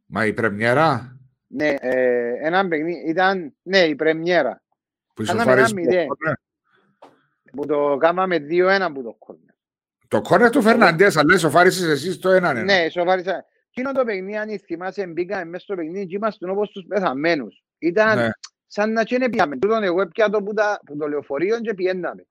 [0.07, 4.63] Μα η πρεμιέρα; Ναι, ε, ένα παιχνίδι ήταν, ναι, η πρεμιέρα.
[5.15, 6.07] Που Κάναμε ένα μηδέν.
[7.53, 9.55] Που το κάναμε δύο-ένα που το κόρνερ.
[10.09, 12.65] Το κόρνερ του Φερναντές, αλλά σοφάρισες εσείς το έναν.
[12.65, 13.45] Ναι, σοφάρισα.
[13.71, 17.65] Εκείνο το παιχνίδι, αν θυμάσαι, μπήκαμε μέσα στο παιχνίδι και είμαστε όπως τους πεθαμένους.
[17.79, 18.29] Ήταν ναι.
[18.67, 19.57] σαν να και πήγαμε.
[19.59, 22.27] Τούτον εγώ έπια το που, τα, που το λεωφορείο και πιέναμε.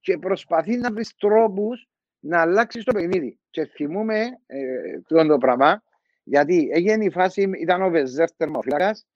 [0.00, 1.88] Και προσπαθεί να βρεις τρόπους
[2.20, 3.38] να αλλάξεις το παιχνίδι.
[3.50, 5.82] Και θυμούμε ε, το πράγμα,
[6.24, 9.06] γιατί έγινε η φάση, ήταν ο Βεζέρ τερμοφύλακας,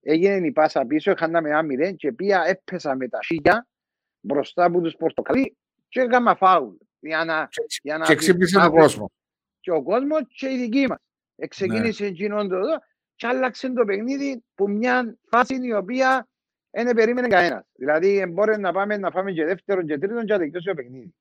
[0.00, 3.66] έγινε η πάσα πίσω, χάναμε ένα μηδέν και πια έπεσα με τα σίγια
[4.20, 5.56] μπροστά από τους Πορτοκαλί
[5.88, 6.74] και έκανα φάουλ.
[7.04, 7.48] Για να,
[7.82, 9.10] για να και ξύπνησε τον κόσμο.
[9.60, 10.98] Και ο κόσμος και η δική μας.
[11.36, 12.08] Εξεκίνησε ναι.
[12.08, 12.78] εκείνον το εδώ
[13.14, 16.28] και άλλαξε το παιχνίδι που μια φάση η οποία
[16.70, 17.64] δεν περίμενε κανένας.
[17.74, 21.14] Δηλαδή, μπορεί να πάμε να φάμε και δεύτερον και τρίτον και να τελειώσει το παιχνίδι.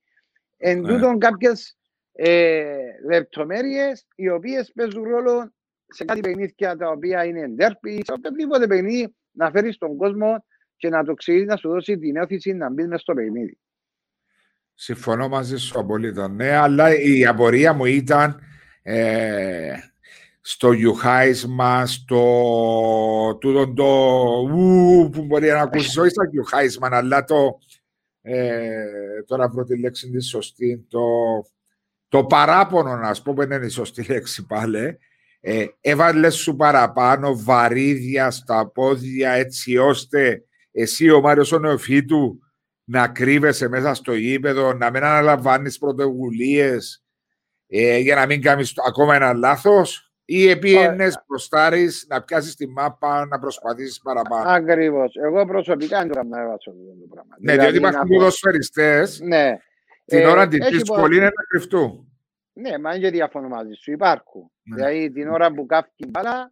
[0.57, 0.87] Εν ναι.
[0.87, 1.77] τούτον κάποιες
[2.11, 5.53] ε, λεπτομέρειες οι οποίες παίζουν ρόλο
[5.87, 10.89] σε κάτι παιχνίδια τα οποία είναι εντέρπι, σε οποιοδήποτε παιχνίδι να φέρεις τον κόσμο και
[10.89, 13.57] να το ξέρεις να σου δώσει την όθηση να μπεις μέσα στο παιχνίδι.
[14.83, 16.27] Συμφωνώ μαζί σου απολύτω.
[16.27, 18.39] Ναι, αλλά η απορία μου ήταν
[18.81, 19.73] ε,
[20.41, 23.85] στο γιουχάισμα, στο τούτο το
[24.51, 27.59] ου, που μπορεί να ακούσεις, όχι στο γιουχάισμα, αλλά το
[28.21, 28.85] ε,
[29.25, 31.01] τώρα βρω τη λέξη τη σωστή, το
[32.07, 34.97] το παράπονο, να πούμε, που είναι η σωστή λέξη πάλι,
[35.39, 42.39] ε, έβαλε σου παραπάνω βαρύδια στα πόδια έτσι ώστε εσύ ο Μάριος ο Νεοφύτου
[42.91, 47.03] να κρύβεσαι μέσα στο γήπεδο, να μην αναλαμβάνεις πρωτοβουλίες
[47.67, 53.25] ε, για να μην κάνεις ακόμα ένα λάθος ή επίενες προστάρεις να πιάσεις τη μάπα
[53.25, 54.49] να προσπαθήσεις παραπάνω.
[54.49, 55.15] Ακριβώς.
[55.15, 57.35] Εγώ προσωπικά δεν το κάνω αυτό το πράγμα.
[57.39, 59.57] Ναι, διότι δηλαδή υπάρχουν ποδοσφαιριστές ναι.
[60.05, 62.11] Την ε, ώρα την δύσκολη είναι να κρυφτούν.
[62.53, 63.91] Ναι, μα είναι και διαφωνώ μαζί σου.
[63.91, 64.51] Υπάρχουν.
[64.63, 64.75] Ναι.
[64.75, 66.51] Δηλαδή την ώρα που κάφει μπάλα, ε,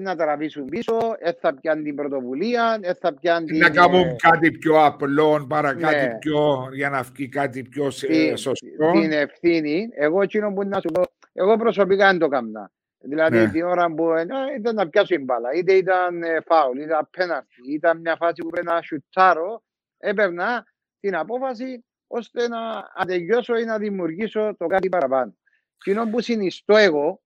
[0.00, 3.58] να τραβήσουν πίσω, ε, θα πιάνουν την πρωτοβουλία, ε, θα πιάνουν την...
[3.58, 5.80] Να κάνουν κάτι πιο απλό, παρά Ναι.
[5.80, 8.92] κάτι πιο, για να βγει κάτι πιο σε- τη- σωστό.
[8.92, 9.88] την ευθύνη.
[9.94, 12.70] Εγώ εκείνο που να σου πω, εγώ προσωπικά δεν το έκανα.
[13.04, 13.50] Δηλαδή Ναι.
[13.50, 14.26] την ώρα που ε,
[14.58, 18.42] ήταν να πιάσω την μπάλα, είτε ήταν ε, φάουλ, είτε ήταν πέναρτη, ήταν μια φάση
[18.42, 19.62] που πρέπει να σουτάρω,
[19.98, 20.66] έπαιρνα
[21.00, 22.58] την απόφαση ώστε να
[22.94, 25.36] αντεγιώσω ή να δημιουργήσω το κάτι παραπάνω.
[25.76, 27.22] Εκείνο που συνιστώ εγώ,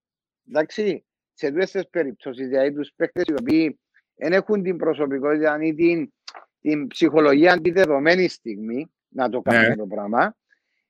[0.48, 1.04] εντάξει,
[1.38, 3.80] σε αυτές τις περιπτώσεις, δηλαδή τους παίκτες οι οποίοι
[4.14, 6.12] δεν έχουν την προσωπικότητα ή την,
[6.60, 9.76] την ψυχολογία τη δεδομένη στιγμή να το κάνουν Ναι.
[9.76, 10.36] το πράγμα,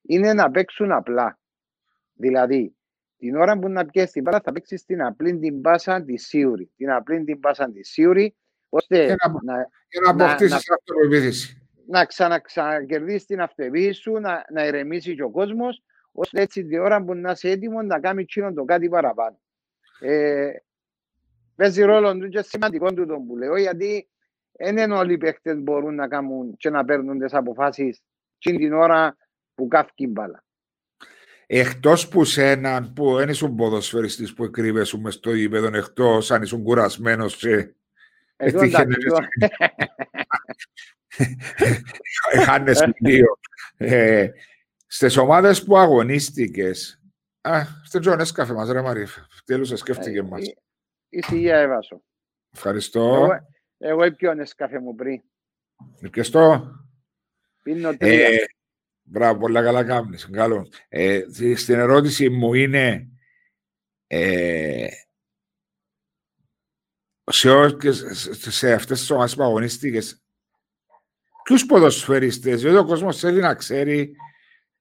[0.02, 1.38] είναι να παίξουν απλά.
[2.12, 2.76] Δηλαδή,
[3.18, 6.70] την ώρα που να πιέσεις την μπάλα θα παίξεις την απλή την πάσα της σίουρη.
[6.76, 8.36] Την απλή την πάσα της σίουρη,
[8.68, 11.68] ώστε Και να- να, Για να να- αποκτήσεις αυτοπεποίθηση.
[11.86, 15.82] να ξαναξακερδίσει την αυτοεπίθεση σου, να, να ηρεμήσει και ο κόσμος,
[16.12, 19.38] ώστε έτσι την ώρα που να είσαι έτοιμος να κάνεις εκείνο το κάτι παραπάνω.
[20.00, 20.50] Ε,
[21.54, 24.08] παίζει ρόλο του και σημαντικό του το που λέω, γιατί
[24.52, 28.00] δεν είναι όλοι οι παίχτες μπορούν να κάνουν και να παίρνουν τις αποφάσεις
[28.38, 29.16] εκείνη την ώρα
[29.54, 30.44] που καύκει η μπάλα.
[31.46, 36.62] Εκτός που σένα, που δεν ήσουν ποδοσφαιριστής που εκρύβεσαι μες στο γήπεδο, εκτός αν ήσουν
[36.62, 37.74] κουρασμένος και
[38.36, 39.26] Εδώ Έτυχε εντάξει, να εδώ-
[42.44, 43.38] χάνες λίγο.
[43.76, 44.28] Ε,
[44.86, 47.00] στις ομάδες που αγωνίστηκες,
[47.40, 49.06] α, στην Τζον έσκαφε μας ρε Μαρή,
[49.46, 50.46] τέλος σε σκέφτηκε μας.
[50.46, 50.56] η-
[51.08, 52.02] η σιγεία έβασο.
[52.54, 53.00] Ευχαριστώ.
[53.14, 53.30] Εγώ,
[53.78, 55.22] εγώ έπιονε καφέ μου πριν.
[56.10, 56.70] Και στο,
[57.62, 58.26] Πίνω τρία.
[58.28, 58.36] ε,
[59.02, 60.28] μπράβο, πολλά καλά κάνεις.
[60.30, 60.68] Καλό.
[60.88, 63.08] Ε, στη- στην ερώτηση μου είναι,
[64.06, 64.86] ε,
[67.30, 70.22] σε, ό- και σε, σε αυτές τις ομάδες που αγωνίστηκες,
[71.42, 74.16] ποιους ποδοσφαιριστές, γιατί ο κόσμος θέλει να ξέρει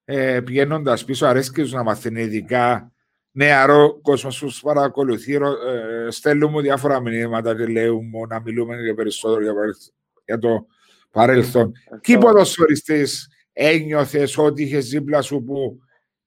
[0.06, 2.94] ε, πηγαίνοντας πίσω, αρέσκει τους να μαθαίνει ειδικά
[3.38, 8.42] νεαρό κόσμο που τους παρακολουθεί, ρω- ε, στέλνουν μου διάφορα μηνύματα και λέουν μου να
[8.42, 9.94] μιλούμε για περισσότερο για, παρελθ-
[10.26, 10.66] για το
[11.12, 11.72] παρελθόν.
[12.02, 12.28] Ποιοι Αυτό.
[12.28, 15.80] ποδοσφαιριστές ένιωθες ότι είχες δίπλα σου που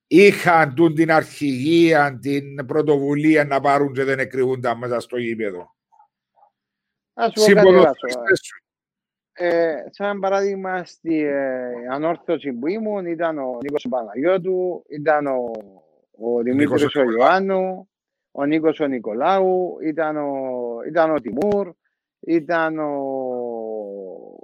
[0.07, 5.75] είχαν τούν την αρχηγία, την πρωτοβουλία να πάρουν και δεν εκρυβούνταν μέσα στο γήπεδο;
[7.14, 7.71] Ας σου πω κάτι, Βάσο.
[7.71, 8.62] Συμποδοσφαιριστές σου.
[9.33, 15.51] Ε, σαν παράδειγμα, στη ε, ανόρθωση που ήμουν ήταν ο Νίκος Παναγιώτου, ήταν ο,
[16.20, 17.88] ο Δημήτρης Νίκος ο ο Ιωάννου,
[18.31, 20.33] ο Νίκος ο Νικολάου, ήταν ο,
[20.88, 21.70] ήταν ο Τιμούρ,
[22.20, 22.92] ήταν ο,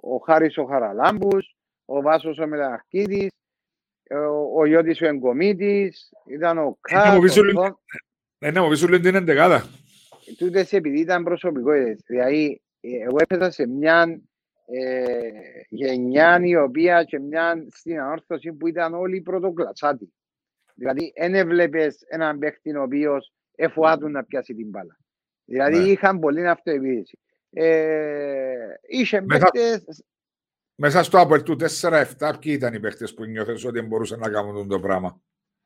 [0.01, 3.31] ο Χάρης ο Χαραλάμπους, ο Βάσος ο Μεταρχίδης,
[4.11, 7.81] ο, ο Γιώτης ο Εγκομίτης, ήταν ο Κάτ, μου ο πεις όλοι- Θο-
[8.39, 9.65] Ναι, ναι, μου πεις όλη την εντεκάδα.
[10.39, 12.01] τούτες επειδή ήταν προσωπικότητες.
[12.07, 14.21] Δηλαδή, ε, εγώ έπαιζα σε μια
[14.67, 15.29] ε,
[15.69, 20.15] γενιά η οποία και μια στην ανόρθωση που ήταν όλοι πρωτοκλατσάτοι.
[20.75, 24.97] Δηλαδή, δεν έβλεπες έναν παίχτη ο οποίος εφοάτουν να πιάσει την μπάλα.
[25.45, 25.85] Δηλαδή, Ναι.
[25.85, 27.19] είχαν πολύ αυτοεπίθεση.
[27.51, 28.55] Ε,
[28.89, 30.05] είχε Μετά- παίχτες,
[30.77, 34.69] Μέσα στο Apple του 4-7, ποιοι ήταν οι παίχτες που νιώθες ότι μπορούσαν να κάνουν
[34.69, 35.21] το πράγμα;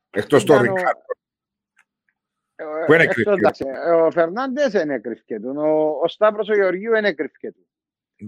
[0.09, 1.01] Εκτός το Ήταν ο- Ρικάρδο.
[2.55, 3.31] ε, Πού είναι εκτός, κρυφκή.
[3.39, 3.63] εντάξει,
[4.03, 7.67] ο Φερνάντες δεν έκρυφκε του, ο, ο Σταύρος ο Γεωργίου δεν έκρυφκε του.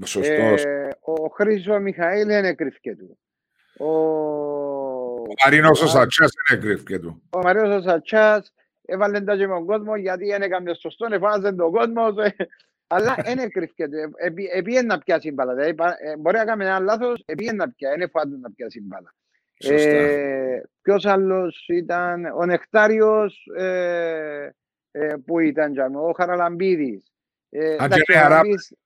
[0.06, 0.64] Σωστός.
[0.66, 3.20] Ε, ο Χρήσο Μιχαήλ δεν έκρυφκε του.
[3.78, 4.71] Ο, Ο
[5.46, 7.22] Μαρίνος ο Σατσάς δεν έκρυφκε του.
[7.30, 8.54] ο Μαρίος ο Σατσάς
[8.86, 12.06] έβαλε τα και με τον κόσμο γιατί δεν έκανε σωστό, εφάναζε τον κόσμο.
[12.24, 12.30] ε,
[12.88, 13.94] Αλλά δεν έκρυφκε του.
[14.54, 15.54] Επίεν να πιάσει μπάλα.
[15.54, 18.82] Δηλαδή, πα- ε, μπορεί να κάνει ένα λάθος, επίεν να πιάσει, δεν εφάναζε να πιάσει
[18.82, 19.14] μπάλα.
[19.64, 19.90] Σωστά.
[19.90, 24.50] Ε, Ποιος άλλος ήταν, ο Νεκτάριος ε,
[24.92, 27.12] ε, που ήταν, τζάμε, ο Χαραλαμπίδης.
[27.50, 28.78] Ε, Αν εντάξει, και ο είναι Αράπ- Χαραλαμπίδης-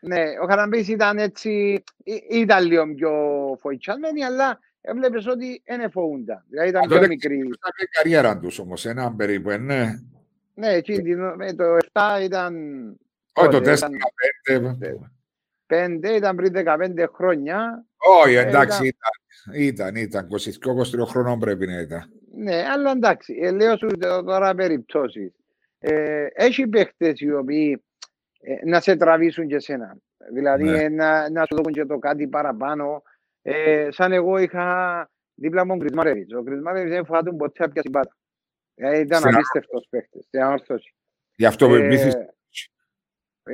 [0.00, 3.12] ναι, ο Χαραλαμπίδης ήταν έτσι, ή- ήταν λίγο πιο
[3.60, 6.44] φοητσιασμένοι, αλλά έβλεπες ότι δεν εφοούνταν.
[6.48, 7.36] Δηλαδή ήταν πιο Τότε μικροί.
[7.36, 9.84] Ήταν η καριέρα τους όμως, έναν περίπου, ε, ναι.
[10.54, 12.54] Ναι, εκείνη την- με το 7 ήταν,
[13.32, 15.10] Όχι, το Τότε 4-5.
[15.66, 17.84] πέντε, ήταν πριν 15 χρόνια.
[18.24, 20.26] Όχι, Ε, εντάξει, ήταν, ήταν, ήταν.
[20.26, 22.10] 22-23 χρονών πρέπει να ήταν.
[22.36, 23.86] Ναι, αλλά εντάξει, ε, λέω σου
[24.26, 25.32] τώρα περιπτώσεις.
[25.78, 27.82] Ε, έχει παίχτες οι οποίοι
[28.40, 29.96] ε, να σε τραβήσουν και σένα.
[30.32, 30.82] Δηλαδή Ναι.
[30.82, 33.02] ε, να, να σου δώσουν και το κάτι παραπάνω.
[33.46, 36.34] Ε, σαν εγώ είχα δίπλα μου τον Κρισμάρεβιτς.
[36.34, 38.16] Ο Κρισμάρεβιτς δεν φοβάται ποτέ να πιάσει μπάτα.
[38.74, 40.94] Ε, ήταν Στην απίστευτος παίχτης, στην ανόρθωση.
[41.36, 42.34] Γι' αυτό που Ε, εμπίθησε.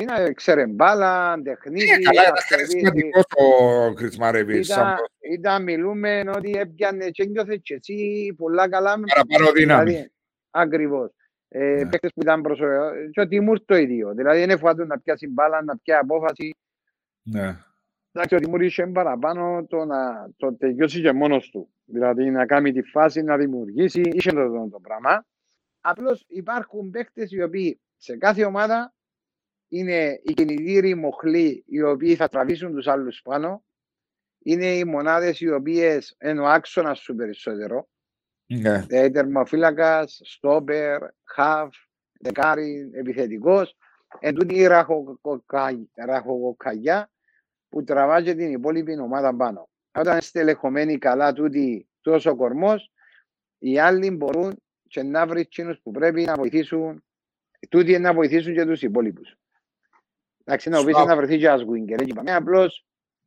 [0.01, 2.85] είναι, ξέρε μπάλα, Ε, τεχνίτη, καλά, ήταν αυτοεπίθεση.
[2.85, 4.69] χαρισματικός ο Κρισμάρεβιτς.
[4.69, 4.97] Ήταν, σαν
[5.33, 9.91] ήταν μιλούμε ότι έπιανε και νιώθες και εσύ πολλά καλά με Παραπάνω δύναμη.
[9.91, 10.11] Δηλαδή,
[10.51, 11.11] ακριβώς.
[11.49, 11.89] Ε, Ναι.
[11.89, 12.91] παίκτες που ήταν προσωπικό.
[13.11, 14.13] Και ο Τιμούρ το ίδιο.
[14.15, 16.55] Δηλαδή δεν έφαγε να πιάσει μπάλα, να πιάσει απόφαση.
[17.23, 17.57] Ναι.
[18.13, 21.73] Εντάξει, ο Τιμούρ είχε παραπάνω το να το τελειώσει και μόνος του.
[21.85, 24.01] Δηλαδή να κάνει τη φάση, να δημιουργήσει.
[24.01, 25.27] Είχε το, το, το πράγμα.
[25.81, 28.95] Απλώς υπάρχουν παίκτες οι οποίοι σε κάθε ομάδα
[29.69, 33.65] είναι οι κινητήροι μοχλοί οι οποίοι θα τραβήσουν τους άλλους πάνω.
[34.43, 37.89] Είναι οι μονάδες οι οποίες είναι ο άξονας σου περισσότερο.
[38.47, 38.85] Ναι.
[38.89, 41.69] Ε, τερμοφύλακας, στόπερ, χαβ,
[42.21, 43.77] δεκάρι, επιθετικός.
[44.21, 45.89] Εν τούτη η ραχοκοκα-
[47.71, 49.69] ραχοκοκαλιά που τραβάζει την υπόλοιπη ομάδα πάνω.
[49.95, 52.93] Όταν είναι στελεχωμένοι καλά τούτη τόσος κορμός,
[53.59, 57.05] οι άλλοι μπορούν και να βρει εκείνους που πρέπει να βοηθήσουν,
[57.69, 59.35] τούτοι να βοηθήσουν και τους υπόλοιπους.
[60.45, 61.05] Εντάξει, να πεις Σωστά.
[61.05, 62.85] να βρεθεί και ένας Γουίνκερ, έτσι είπαμε, απλώς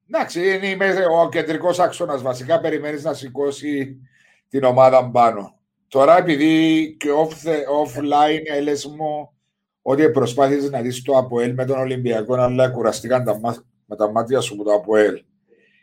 [0.10, 2.21] Εντάξει, είναι η μέση- ο κεντρικός άξονας.
[2.21, 4.01] Βασικά περιμένεις να σηκώσει
[4.49, 5.60] την ομάδα πάνω.
[5.88, 9.34] Τώρα, επειδή και off the, offline έλεγες μου
[9.82, 14.12] ότι προσπάθησες να δεις το ΑΠΟΕΛ με τον Ολυμπιακό, αλλά κουραστήκαν τα, μά- με τα
[14.12, 15.23] μάτια σου από το ΑΠΟΕΛ.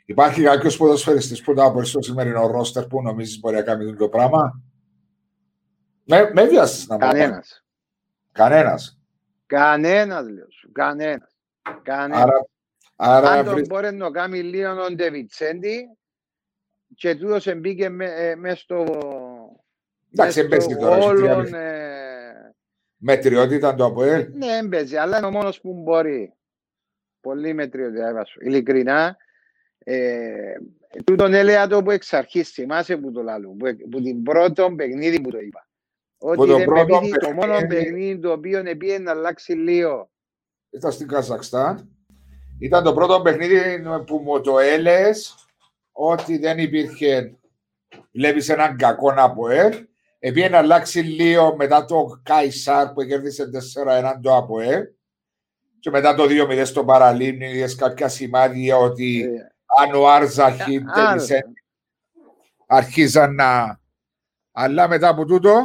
[0.04, 4.08] Υπάρχει κάποιος ποδοσφαιριστής που το ΑΠΟΕΛ στο σημερινό ρόστερ που νομίζεις μπορεί να κάνει το
[4.08, 4.62] πράγμα;
[6.04, 7.06] Με, με βιάσεις να πω.
[7.06, 7.64] κανένας.
[8.32, 8.98] Κανένας.
[9.46, 11.36] Κανένας, λέω σου, κανένας.
[11.82, 12.22] Κανένας.
[12.22, 12.46] Άρα,
[12.96, 15.88] άρα Αν τον βρεις- μπορείς να κάνει λίγο ο Ντεβιτσέντη
[16.94, 18.84] και τούτος εμπήκε μες μες στο...
[20.12, 20.96] εντάξει, μες στο εμπέζει τώρα.
[20.96, 21.60] έχει τρία όλον, παιχνίδια.
[21.60, 22.54] ε,
[22.96, 24.28] Μετριότητα το ΑΠΟΕΛ.
[24.32, 26.34] Ναι, έμπαιζε, αλλά είναι ο μόνος που μπορεί.
[27.20, 28.38] Πολύ μετριότητα έβασο.
[28.42, 29.16] Ειλικρινά,
[29.78, 30.52] ε,
[31.04, 35.20] τούτον έλεγα το που εξ αρχής, θυμάσαι που το λάλλω, που, που την πρώτο παιχνίδι
[35.20, 35.68] που το είπα.
[36.18, 39.52] Ότι το δεν με πρώτο πείθει το μόνο παιχνίδι- παιχνίδι το οποίο επίε να αλλάξει
[39.52, 40.10] λίγο.
[40.70, 41.88] ήταν στην Καζακστάν.
[42.58, 45.34] Ήταν το πρώτο παιχνίδι που μου το έλεγες
[45.92, 47.34] ότι δεν υπήρχε.
[48.12, 49.86] Βλέπεις έναν κακό ΑΠΟΕΛ.
[50.18, 54.82] Επειδή να αλλάξει λίγο μετά το Καϊσάρ που κέρδισε 4-1 το ΑΠΟΕΛ.
[55.80, 59.46] Και μετά το 2-0 στο Παραλίμνη, είδες κάποια σημάδια ότι Ε,
[59.84, 61.44] αν ο Άρζαχη α- τέλεισε,
[62.66, 63.80] αρχίζαν να...
[64.52, 65.64] Αλλά μετά από τούτο,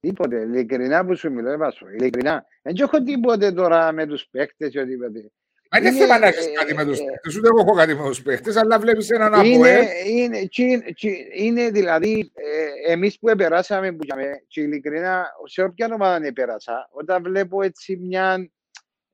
[0.00, 1.88] Τίποτε, ειλικρινά που σου μιλώ, έβασο.
[1.88, 2.44] Ειλικρινά.
[2.62, 5.10] Δεν έχω τίποτε τώρα με τους παίκτες ή οτιδήποτε.
[5.70, 7.72] δεν είναι Είναι, θέμα να έχεις ε, κάτι με τους ε, παίχτες, ούτε εγώ έχω
[7.74, 12.92] κάτι με τους παίχτες, αλλά βλέπεις έναν ΑΠΟΕΛ Είναι, είναι, τσι- τσι- είναι δηλαδή, ε,
[12.92, 18.50] εμείς που επεράσαμε, που είχαμε, και ειλικρινά, σε όποια ομάδα επέρασα, όταν βλέπω έτσι μια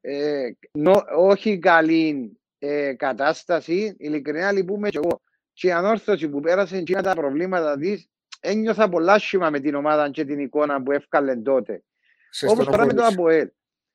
[0.06, 5.20] ε, νο- όχι καλή ε, κατάσταση, ειλικρινά λυπούμε και εγώ.
[5.52, 8.08] Και η ανόρθωση που πέρασε εκείνα τα προβλήματα της,
[8.40, 11.82] ένιωθα πολλά σχήμα με την ομάδα και την εικόνα που έφκαλε τότε.
[12.30, 13.14] σε Όπως τώρα με το στενοχώρησε.
[13.20, 13.50] ΑΠΟΕΛ.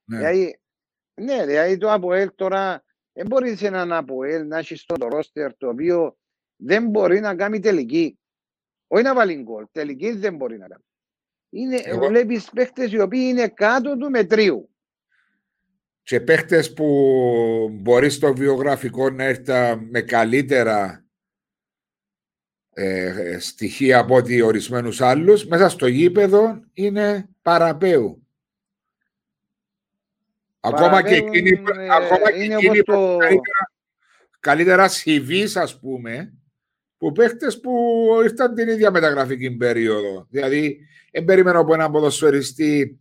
[0.06, 0.18] Ναι.
[0.18, 0.60] Δηλαδή,
[1.22, 5.68] ναι, δηλαδή το ΑΠΟΕΛ τώρα δεν μπορείς σε έναν ΑΠΟΕΛ να έχεις στο ρόστερ το
[5.70, 6.18] οποίο
[6.56, 8.20] δεν μπορεί να κάνει τελική.
[8.88, 9.66] Όχι να βάλει γκολ.
[9.72, 10.84] Τελικής δεν μπορεί να κάνει.
[11.50, 14.70] Είναι, Εγώ- βλέπεις παίχτες οι οποίοι είναι κάτω του μετρίου.
[16.10, 19.52] Και παίχτες που μπορείς στο βιογραφικό να έρθει
[19.90, 21.06] με καλύτερα
[22.74, 28.28] ε, στοιχεία από ότι ορισμένους άλλους, μέσα στο γήπεδο είναι παραπέου.
[30.60, 33.72] Ακόμα και Παραπέουν, εκείνοι, που- ε, ακόμα και είναι εκείνοι όπως που έχουν το- καλύτερα,
[34.40, 36.34] καλύτερα CVs, ας πούμε,
[36.98, 37.72] που παίχτες που
[38.24, 40.28] ήρθαν την ίδια μεταγραφική περίοδο.
[40.30, 40.80] Δηλαδή,
[41.12, 43.00] δεν περίμενα από έναν ποδοσφαιριστή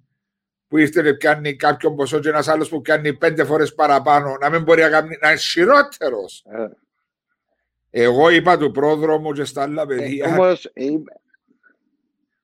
[0.68, 4.50] που ήρθε και κάνει κάποιον ποσό και ένας άλλος που κάνει πέντε φορές παραπάνω να
[4.50, 6.44] μην μπορεί να, κάνει, να είναι χειρότερος.
[6.48, 6.68] Ε,
[7.90, 10.88] Εγώ είπα του πρόδρομου και στα άλλα παιδιά όμως, ε,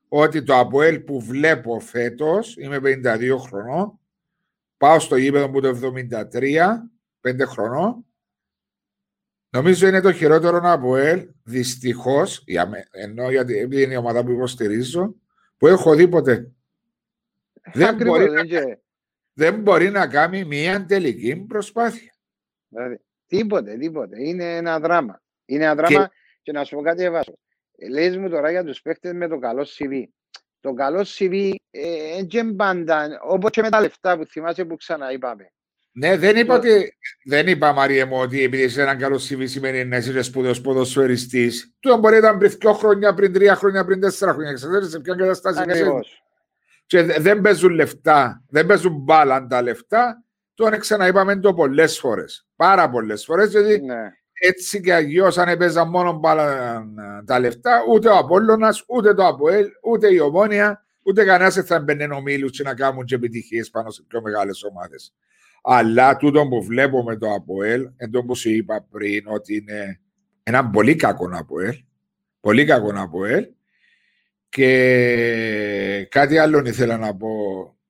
[0.09, 3.99] ότι το ΑΠΟΕΛ που βλέπω φέτος, είμαι 52 χρονών,
[4.77, 8.07] πάω στο γήπεδο μου το 73, 5 χρονών,
[9.51, 14.31] νομίζω είναι το χειρότερο ΑΠΟΕΛ, δυστυχώς, για με, ενώ γιατί επειδή είναι η ομάδα που
[14.31, 15.15] υποστηρίζω,
[15.57, 16.54] που έχω δει ποτέ.
[17.73, 18.79] Δεν ακριβώς, μπορεί, δεν να, και-
[19.33, 22.13] δεν μπορεί να κάνει μια τελική προσπάθεια.
[22.69, 24.23] δηλαδή, τίποτε, τίποτε.
[24.29, 25.23] Είναι ένα δράμα.
[25.45, 26.11] Είναι ένα δράμα
[26.43, 27.39] και, να σου πω κάτι εβάσω.
[27.91, 30.03] Λες μου τώρα για τους παίχτες με το καλό CV.
[30.61, 35.53] Το καλό CV ε, δεν πάντα, όπως και με τα λεφτά που θυμάσαι που ξαναείπαμε.
[35.97, 39.43] Ναι, δεν είπα, Το- ότι, δεν είπα Μαρία μου ότι επειδή είσαι έναν καλό CV
[39.49, 41.75] σημαίνει να είσαι σπουδαίος ποδοσφαιριστής.
[41.81, 44.53] Του μπορεί να ήταν πριν δύο χρόνια, πριν τρία χρόνια, πριν τέσσερα χρόνια.
[44.53, 45.71] Ξέρετε σε ποια κατάσταση είσαι.
[45.71, 46.24] Ακριβώς.
[46.87, 50.25] Και δε- δεν παίζουν λεφτά, δεν παίζουν μπάλα τα λεφτά.
[50.55, 52.47] Το ξαναείπαμε το πολλές φορές.
[52.57, 54.11] Πάρα πολλές φορές, γιατί Ναι.
[54.33, 59.27] έτσι και αγιώς αν έπαιζαν μόνο μπάλα ε, τα λεφτά, ούτε ο Απόλλωνας, ούτε το
[59.27, 63.71] Αποέλ, ούτε η Ομόνια, ούτε κανένας δεν θα μπαινε ομίλους και να κάνουν και επιτυχίες
[63.71, 65.15] πάνω σε πιο μεγάλες ομάδες.
[65.63, 70.01] Αλλά τούτο που βλέπω με το Αποέλ, εντό που σου είπα πριν ότι είναι
[70.43, 71.75] ένα πολύ κακό Αποέλ,
[72.41, 73.47] πολύ κακό Αποέλ
[74.55, 77.29] και κάτι άλλο ήθελα να πω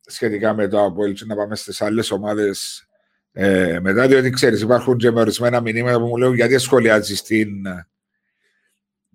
[0.01, 2.89] σχετικά με το Αποέλ και να πάμε στις άλλες ομάδες
[3.33, 7.67] ε, μετά, διότι ξέρεις, υπάρχουν και με ορισμένα μηνύματα που μου λέγουν γιατί σχολιάζεις την,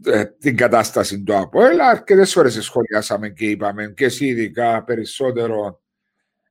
[0.05, 1.79] ε, την κατάσταση του ΑΠΟΕΛ.
[1.79, 5.81] Αρκετές φορές σχολιάσαμε και είπαμε και εσύ ειδικά περισσότερο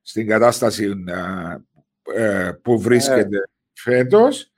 [0.01, 0.93] στην κατάσταση
[2.15, 3.49] ε, που βρίσκεται ε.
[3.73, 4.51] φέτος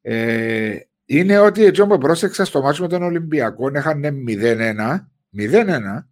[0.00, 5.04] ε, είναι ότι έτσι όπως πρόσεξα στο μάτσο με τον Ολυμπιακό έχανε 0-1
[5.38, 6.04] 0-1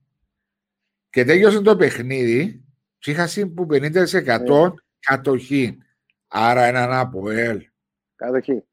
[1.11, 2.65] και τέλειωσε το παιχνίδι
[2.99, 5.79] και είχα που 50% κατοχή.
[6.29, 7.67] Άρα έναν από ελ.
[8.15, 8.65] Κατοχή.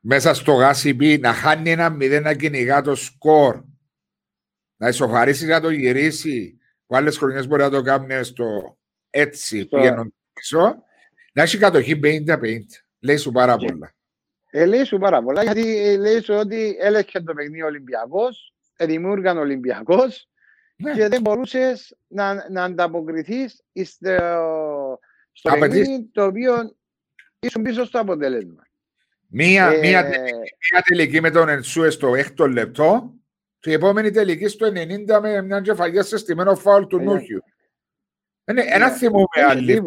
[0.00, 3.62] Μέσα στο γάσι να χάνει ένα μηδέν να κυνηγά το σκορ.
[4.76, 6.58] Να ισοφαρίσει να το γυρίσει.
[6.86, 8.78] Που άλλες χρονιές μπορεί να το κάνει στο
[9.10, 10.82] έτσι πήγαινον πίσω.
[11.32, 12.58] Να έχει κατοχή 50-50.
[13.00, 13.94] Λέει σου πάρα πολλά.
[14.50, 18.54] Ε, λέει σου πάρα πολλά γιατί ε, λέει σου ότι έλεγχε το παιχνίδι Ολυμπιακός,
[18.86, 20.28] δημιούργαν Ολυμπιακός
[20.76, 20.92] ναι.
[20.92, 24.98] και δεν μπορούσες να, να ανταποκριθείς στο,
[25.32, 26.76] στο παιχνίδι το οποίο
[27.38, 28.68] ήσουν πίσω στο αποτέλεσμα.
[29.32, 30.32] Μία, ε, μία, τελική,
[30.72, 33.14] μία τελική με τον Ενσούε στο έκτο λεπτό
[33.58, 37.42] και η επόμενη τελική στο 90 με μια κεφαλιά σε στημένο φάουλ του ε, Νούχιου.
[38.50, 39.82] Είναι ένα ε, θυμό με άλλη.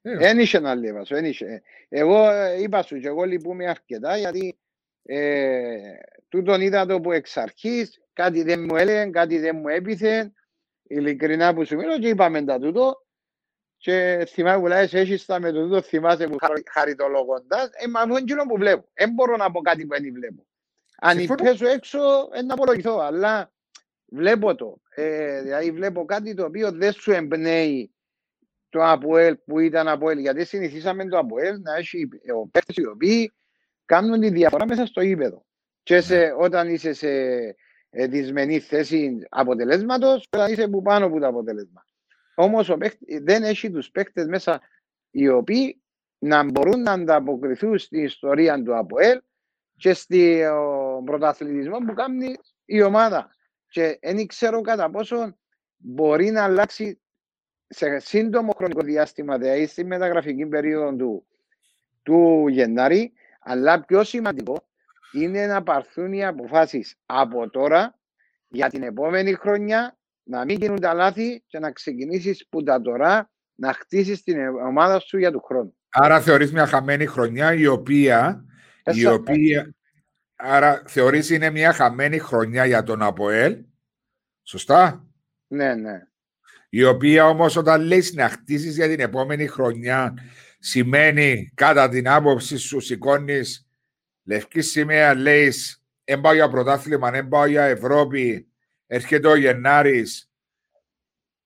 [0.00, 1.14] Δεν είχε να λίβα σου,
[1.88, 4.58] Εγώ είπα σου και εγώ λυπούμαι αρκετά γιατί
[5.02, 5.76] ε,
[6.34, 10.32] τούτον είδα το που εξ αρχής κάτι δεν μου έλεγε, κάτι δεν μου έπιθε
[10.82, 13.02] ειλικρινά που σου μιλώ και είπαμε τα τούτο.
[13.76, 16.36] Και θυμάμαι που λέει έχεις τα με το τούτο θυμάσαι που
[16.70, 20.46] χαριτολογώντας ε, μα μου είναι που βλέπω, δεν μπορώ να πω κάτι που δεν βλέπω.
[20.96, 21.98] Αν πέσω έξω
[22.46, 23.52] να απολογηθώ αλλά
[24.06, 24.80] βλέπω το.
[24.94, 27.94] Ε, δηλαδή βλέπω κάτι το οποίο δεν σου εμπνέει
[28.68, 33.32] το ΑΠΟΕΛ που ήταν ΑΠΟΕΛ γιατί συνηθίσαμε το ΑΠΟΕΛ να έχει ο παίκτες οι οποίοι
[33.84, 35.44] κάνουν τη διαφορά μέσα στο ύπεδο
[35.84, 36.32] και σε, ναι.
[36.38, 37.08] όταν είσαι σε
[37.90, 41.84] ε, δυσμενή θέση αποτελέσματος, όταν είσαι που πάνω από το αποτέλεσμα.
[42.34, 42.76] Όμως
[43.22, 44.60] δεν έχει τους παίκτες μέσα
[45.10, 45.82] οι οποίοι
[46.18, 49.20] να μπορούν να ανταποκριθούν στην ιστορία του ΑΠΟΕΛ
[49.76, 53.30] και στον πρωταθλητισμό που κάνει η ομάδα.
[53.68, 55.36] Και δεν ξέρω κατά πόσο
[55.76, 57.00] μπορεί να αλλάξει
[57.66, 61.26] σε σύντομο χρονικό διάστημα, δηλαδή στη μεταγραφική περίοδο του,
[62.02, 64.66] του Γενάρη, αλλά πιο σημαντικό
[65.14, 67.98] είναι να πάρθουν οι αποφάσεις από τώρα
[68.48, 73.30] για την επόμενη χρονιά να μην γίνουν τα λάθη και να ξεκινήσεις που τα τώρα
[73.54, 75.76] να χτίσεις την ομάδα σου για του χρόνου.
[75.88, 78.44] Άρα θεωρείς μια χαμένη χρονιά η οποία,
[78.84, 79.74] η οποία
[80.36, 83.64] άρα θεωρείς είναι μια χαμένη χρονιά για τον ΑΠΟΕΛ.
[84.42, 85.08] Σωστά;
[85.46, 86.02] Ναι, ναι.
[86.68, 90.14] Η οποία όμως όταν λες να χτίσεις για την επόμενη χρονιά
[90.58, 93.63] σημαίνει κατά την άποψη σου σηκώνεις
[94.24, 95.52] λευκή σημαία λέει
[96.04, 98.48] δεν πάω για πρωτάθλημα, δεν πάω για Ευρώπη,
[98.86, 100.30] έρχεται ο Γενάρης.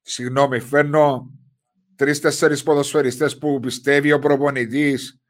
[0.03, 1.31] Συγγνώμη, φέρνω
[1.97, 5.21] τρει-τέσσερι ποδοσφαιριστές που πιστεύει ο προπονητής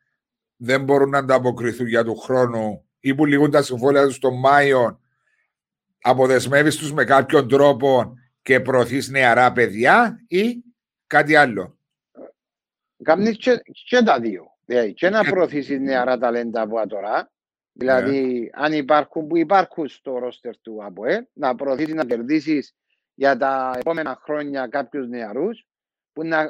[0.57, 5.01] δεν μπορούν να ανταποκριθούν για του χρόνου ή που λυγούν τα συμβόλαια τους τον Μάιο.
[6.01, 10.63] Αποδεσμεύεις τους με κάποιον τρόπο και προωθείς νεαρά παιδιά ή
[11.07, 11.79] κάτι άλλο;
[13.03, 14.45] Κάνει και, και τα δύο.
[14.65, 17.31] Δηλαδή, και να προωθήσεις νεαρά ταλέντα από τώρα
[17.79, 18.49] Δηλαδή, ναι.
[18.53, 22.75] αν υπάρχουν που υπάρχουν στο ρόστερ του ΑΠΟΕ, να προωθήσει να κερδίσεις
[23.15, 25.67] για τα επόμενα χρόνια κάποιους νεαρούς,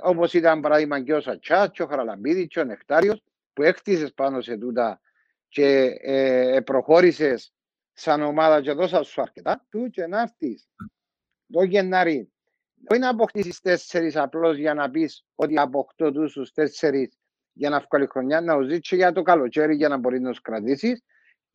[0.03, 4.41] όπως ήταν παράδειγμα και ο Σατσάς, και ο Χαραλαμπίδης, και ο Νεκτάριος, που έκτισες πάνω
[4.41, 5.01] σε τούτα
[5.49, 7.53] και ε, προχώρησες
[7.93, 10.69] σαν ομάδα και δώσα σου αρκετά, του και να έρθεις
[11.53, 12.33] το Γενάρη.
[12.91, 17.19] Όχι να αποκτήσεις τέσσερις απλώς για να πεις ότι αποκτώ τους τέσσερις
[17.53, 21.03] για να βγάλει χρονιά, να ζήσει για το καλοκαίρι για να μπορείς να τους κρατήσεις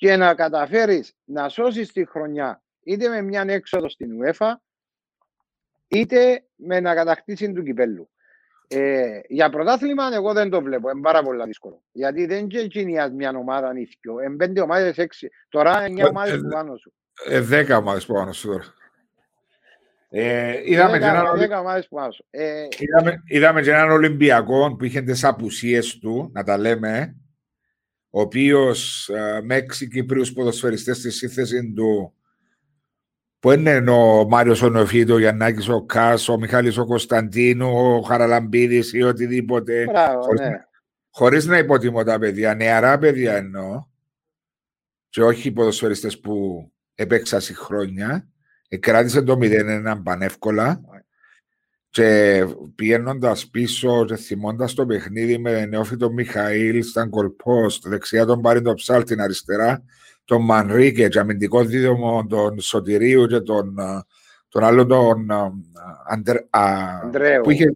[0.03, 4.53] και να καταφέρεις να σώσεις τη χρονιά είτε με μια έξοδο στην UEFA
[5.87, 8.09] είτε με να κατακτήσεις του κυπέλου.
[8.67, 11.83] Ε, για πρωτάθλημα εγώ δεν το βλέπω, είναι πάρα πολύ δύσκολο.
[11.91, 16.77] Γιατί δεν είναι μια ομάδα νύχιο, είναι πέντε ομάδες έξι, τώρα εννιά ομάδες που πάνω
[16.77, 16.93] σου.
[17.25, 18.73] Ε, δέκα ομάδες που πάνω σου τώρα.
[20.09, 21.25] Ε, είδαμε, και έναν,
[22.29, 27.15] ε, είδαμε, είδαμε και έναν Ολυμπιακό που είχε τις απουσίες του, να τα λέμε,
[28.15, 29.09] ο οποίος
[29.43, 32.13] με έξι Κύπριους ποδοσφαιριστές στη σύνθεση του
[33.39, 38.01] που είναι ο Μάριος ο Νοφίτο, ο Γιαννάκης ο Κάς, ο Μιχάλης ο Κωνσταντίνου, ο
[38.01, 39.83] Χαραλαμπίδης ή οτιδήποτε.
[39.83, 40.63] Μπράβο, χωρίς, ναι.
[41.09, 43.85] χωρίς να υποτιμώ τα παιδιά, νεαρά παιδιά εννοώ
[45.09, 48.27] και όχι οι ποδοσφαιριστές που έπαιξαν χρόνια,
[48.79, 50.81] κράτησε το 0-1 πανεύκολα
[51.93, 58.61] και πηγαίνοντα πίσω και θυμώντας το παιχνίδι με νεόφιτο Μιχαήλ στα κολπόστ, δεξιά τον πάρει
[58.61, 59.83] το ψάλ, αριστερά
[60.25, 63.75] τον Μανρίκε, και αμυντικό δίδυμο τον Σωτηρίου και τον,
[64.49, 65.31] τον άλλο τον
[66.07, 67.73] Αντρέ, που, είχε,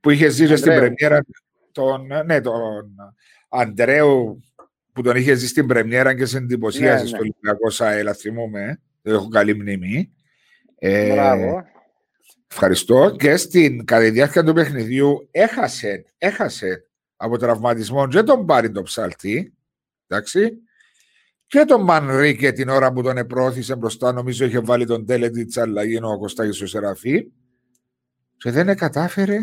[0.00, 1.24] που είχε ζήσει στην πρεμιέρα
[1.72, 2.94] τον, ναι, τον
[3.48, 4.42] Αντρέου
[4.92, 7.22] που τον είχε ζήσει στην πρεμιέρα και σε εντυπωσίασε ναι, στο ναι.
[7.22, 10.12] Ολυμπιακό ΣΑΕΛ, θυμούμαι, δεν έχω καλή μνήμη.
[10.78, 11.72] Ε, Μπράβο.
[12.56, 13.16] Ευχαριστώ.
[13.18, 18.82] Και στην κατά τη διάρκεια του παιχνιδιού έχασε, έχασε από τραυματισμό και τον πάρει το
[18.82, 19.54] ψαλτή.
[20.06, 20.62] Εντάξει.
[21.46, 25.60] Και τον Μανρίκε την ώρα που τον επρόθυσε μπροστά, νομίζω είχε βάλει τον τέλετη τη
[25.60, 27.32] αλλαγή ο Κωστάκης ο Σεραφή.
[28.36, 29.38] Και δεν κατάφερε.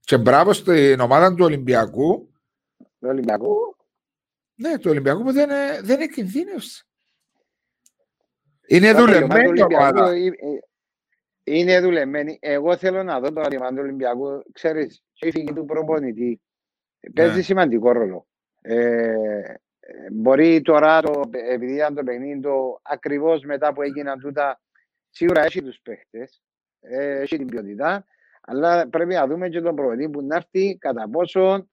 [0.00, 2.32] Και μπράβο στην ομάδα του Ολυμπιακού.
[2.78, 3.76] Του Ολυμπιακού.
[4.54, 5.48] Ναι, του Ολυμπιακού που δεν,
[5.82, 6.82] δεν εκκινδύνευσε.
[8.66, 10.12] Είναι δουλεμένη η ομάδα.
[11.50, 12.38] Είναι δουλεμένη.
[12.40, 14.42] Εγώ θέλω να δω το άνοιγμα του Ολυμπιακού.
[14.52, 16.40] Ξέρεις, η φυγή του προπονητή
[17.14, 17.42] παίζει ναι.
[17.42, 18.26] σημαντικό ρόλο.
[18.60, 19.54] Ε,
[20.12, 24.60] μπορεί τώρα, το, επειδή ήταν το παιχνίδι το ακριβώς μετά που έγιναν τούτα,
[25.10, 26.42] σίγουρα έχει τους παίχτες,
[26.80, 28.04] ε, έχει την ποιότητα,
[28.40, 31.68] αλλά πρέπει να δούμε και τον προπονητή που να έρθει κατά πόσο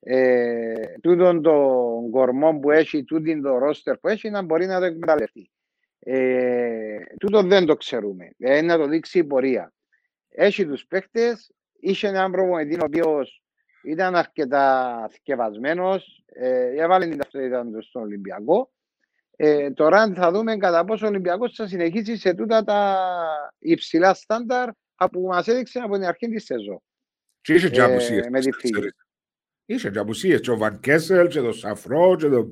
[0.00, 4.84] ε, τούτον τον κορμό που έχει, τούτον το ρόστερ που έχει, να μπορεί να το
[4.84, 5.50] εκμεταλλευτεί.
[6.04, 8.30] Ε, τούτο δεν το ξέρουμε.
[8.38, 9.72] Ε, να το δείξει η πορεία.
[10.28, 11.36] Έχει τους παίχτε,
[11.80, 13.42] είχε έναν προπονητή ο οποίος
[13.84, 18.72] ήταν αρκετά θκευασμένος, ε, έβαλε την ταυτότητα του στον Ολυμπιακό.
[19.36, 22.98] Ε, τώρα θα δούμε κατά πόσο ο Ολυμπιακός θα συνεχίσει σε τούτα τα
[23.58, 24.68] υψηλά στάνταρ
[25.12, 26.82] που μας έδειξε από την αρχή της σεζόν.
[27.40, 28.26] Και είχε και απουσίες.
[28.26, 28.30] Ε,
[29.64, 30.40] Είχε και απουσίες.
[30.40, 32.48] Και ο Βαν Κέσσελ, και το Σαφρό, και το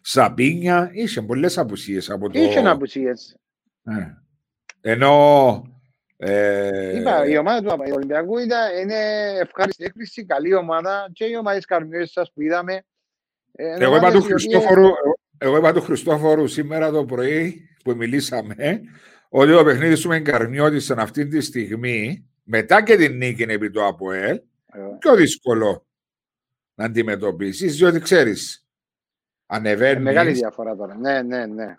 [0.00, 2.38] Σαμπίνια, είχε πολλές απουσίες από το...
[2.38, 3.36] Είχε απουσίες.
[3.84, 4.14] Ε.
[4.80, 5.62] Ενώ...
[6.16, 6.98] Ε...
[6.98, 8.94] Είπα, η ομάδα του Ολυμπιακού ήταν, είναι
[9.40, 12.84] ευχάριστη έκπληξη, καλή ομάδα και οι ομάδες καρμιώσεις σας που είδαμε.
[13.52, 14.88] Ε, εγώ είπα του Χριστόφορου,
[15.38, 18.80] εγώ είπα του Χριστόφορου σήμερα το πρωί που μιλήσαμε
[19.28, 23.86] ότι το παιχνίδι σου με Καρμιώτης αυτή τη στιγμή μετά και την νίκη επί το
[23.86, 24.36] ΑΠΟΕΛ
[24.72, 24.80] ε.
[24.98, 25.86] πιο δύσκολο
[26.74, 28.67] να αντιμετωπίσεις, διότι ξέρεις,
[29.48, 30.04] ανεβαίνεις.
[30.04, 30.96] Μεγάλη διαφορά τώρα.
[30.96, 31.76] Ναι, ναι, ναι.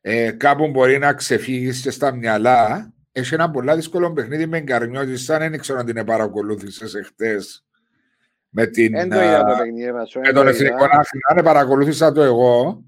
[0.00, 2.92] Ε, κάπου μπορεί να ξεφύγεις και στα μυαλά.
[3.12, 7.64] Έχει ένα πολύ δύσκολο παιχνίδι με εγκαρνιώτη, σαν δεν ξέρω αν την παρακολούθησε εχθές.
[8.48, 8.92] Με την.
[8.92, 12.84] Δεν το είδα το παιχνίδι, Με τον Εθνικό Αθηνά, ναι, παρακολούθησα το εγώ.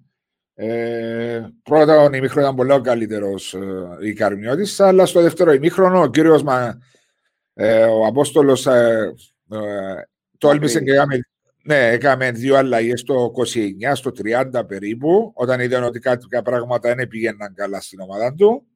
[0.55, 6.01] Ε, πρώτα ο ημίχρονο ήταν πολύ ο καλύτερος ε, η Καρμιώτης, αλλά στο δεύτερο ημίχρονο
[6.01, 6.45] ο κύριος
[7.55, 9.15] ε, ο Απόστολος ε,
[9.51, 9.59] ε,
[10.39, 10.93] τόλμησε και
[11.67, 14.11] ναι, έκαμε δύο αλλαγές στο 29, στο
[14.55, 18.67] 30 περίπου, όταν είδαν ότι κάτι πράγματα δεν πήγαιναν καλά στην ομάδα του.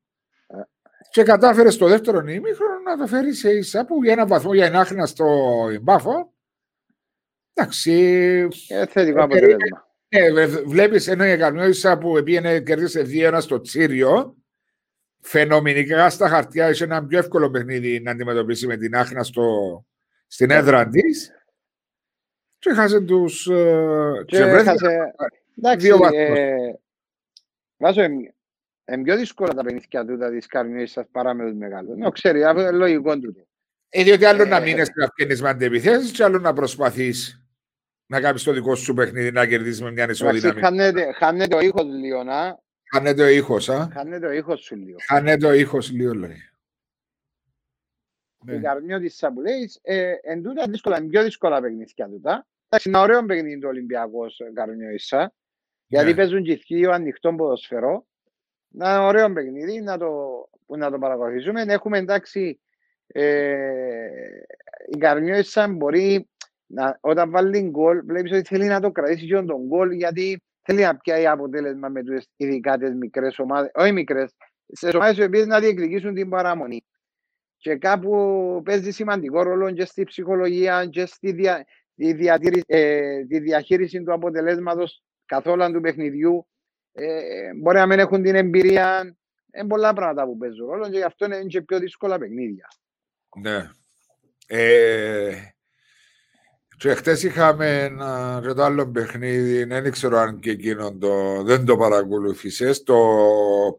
[1.10, 4.66] Και κατάφερε στο δεύτερο ημίχρονο να το φέρει σε ίσα που για ένα βαθμό για
[4.66, 5.26] ένα άχνα στο
[5.82, 6.32] μπάφο.
[7.52, 7.92] Εντάξει.
[8.68, 9.86] Ε, θετικό αποτέλεσμα.
[10.08, 14.36] Ναι, βλέπεις ενώ η Εκαρνιώτησα που πήγαινε κέρδισε 2-1 στο Τσίριο,
[15.20, 19.84] φαινομενικά στα χαρτιά έχει ένα πιο εύκολο παιχνίδι να αντιμετωπίσει με την άχνα στο,
[20.26, 21.37] στην έδρα της
[22.58, 23.46] και έχασε τους...
[23.46, 25.14] Ε, και έχασε...
[25.58, 26.56] Εντάξει, ε,
[27.76, 31.96] βάζω, είναι πιο δύσκολα τα παιχνίδια τούτα της καρμιής σας παρά με τους μεγάλους.
[31.96, 33.46] Ναι, ξέρει, αυτό είναι λογικό τούτο.
[33.88, 37.42] Ε, διότι άλλο να μείνεις να φτιάχνεις με αντιπιθέσεις και άλλο να προσπαθείς
[38.06, 40.60] να κάνεις το δικό σου παιχνίδι να κερδίσεις με μια ισοδύναμη.
[40.60, 42.58] Χάνεται, χάνεται ο ήχος λίγο, να.
[42.92, 43.88] Χάνεται ο ήχος, α.
[43.92, 44.96] Χάνεται ο ήχος σου λίγο.
[45.06, 46.47] Χάνεται ο ήχος λίγο, λέει.
[48.44, 48.54] Ναι.
[48.54, 52.46] Η καρμιό της Σαμπουλέης, ε, εν τούτα δύσκολα, πιο δύσκολα παιχνίδια τούτα.
[52.68, 55.32] Εντάξει, είναι ωραίο παιχνίδι το Ολυμπιακός ε, καρμιό ίσα,
[55.86, 56.14] γιατί ναι.
[56.14, 58.06] παίζουν και δύο ανοιχτό ποδοσφαιρό.
[58.68, 60.10] Να είναι ωραίο παιχνίδι, να το,
[60.66, 61.62] να το παρακολουθήσουμε.
[61.62, 62.60] Έχουμε εντάξει,
[63.06, 63.56] ε,
[64.88, 66.28] η καρμιό ίσα μπορεί
[66.66, 70.82] να, όταν βάλει γκολ, βλέπεις ότι θέλει να το κρατήσει και τον γκολ, γιατί θέλει
[70.82, 74.34] να πιάει αποτέλεσμα με τις ειδικά τις μικρές ομάδες, όχι μικρές,
[74.66, 76.84] σε ομάδες οι οποίες να διεκδικήσουν την παραμονή
[77.58, 84.02] και κάπου παίζει σημαντικό ρόλο και στη ψυχολογία και στη δια, τη, ε, τη διαχείριση
[84.02, 86.46] του αποτελέσματος καθόλου του παιχνιδιού.
[86.92, 89.16] Ε, μπορεί να μην έχουν την εμπειρία.
[89.54, 92.66] Είναι πολλά πράγματα που παίζουν ρόλο και γι' αυτό είναι και πιο δύσκολα παιχνίδια.
[93.40, 93.70] Ναι.
[94.46, 95.32] Ε,
[96.78, 101.64] και χτες είχαμε ένα και το άλλο παιχνίδι, δεν ξέρω αν και εκείνο το, δεν
[101.64, 102.96] το παρακολουθήσες, το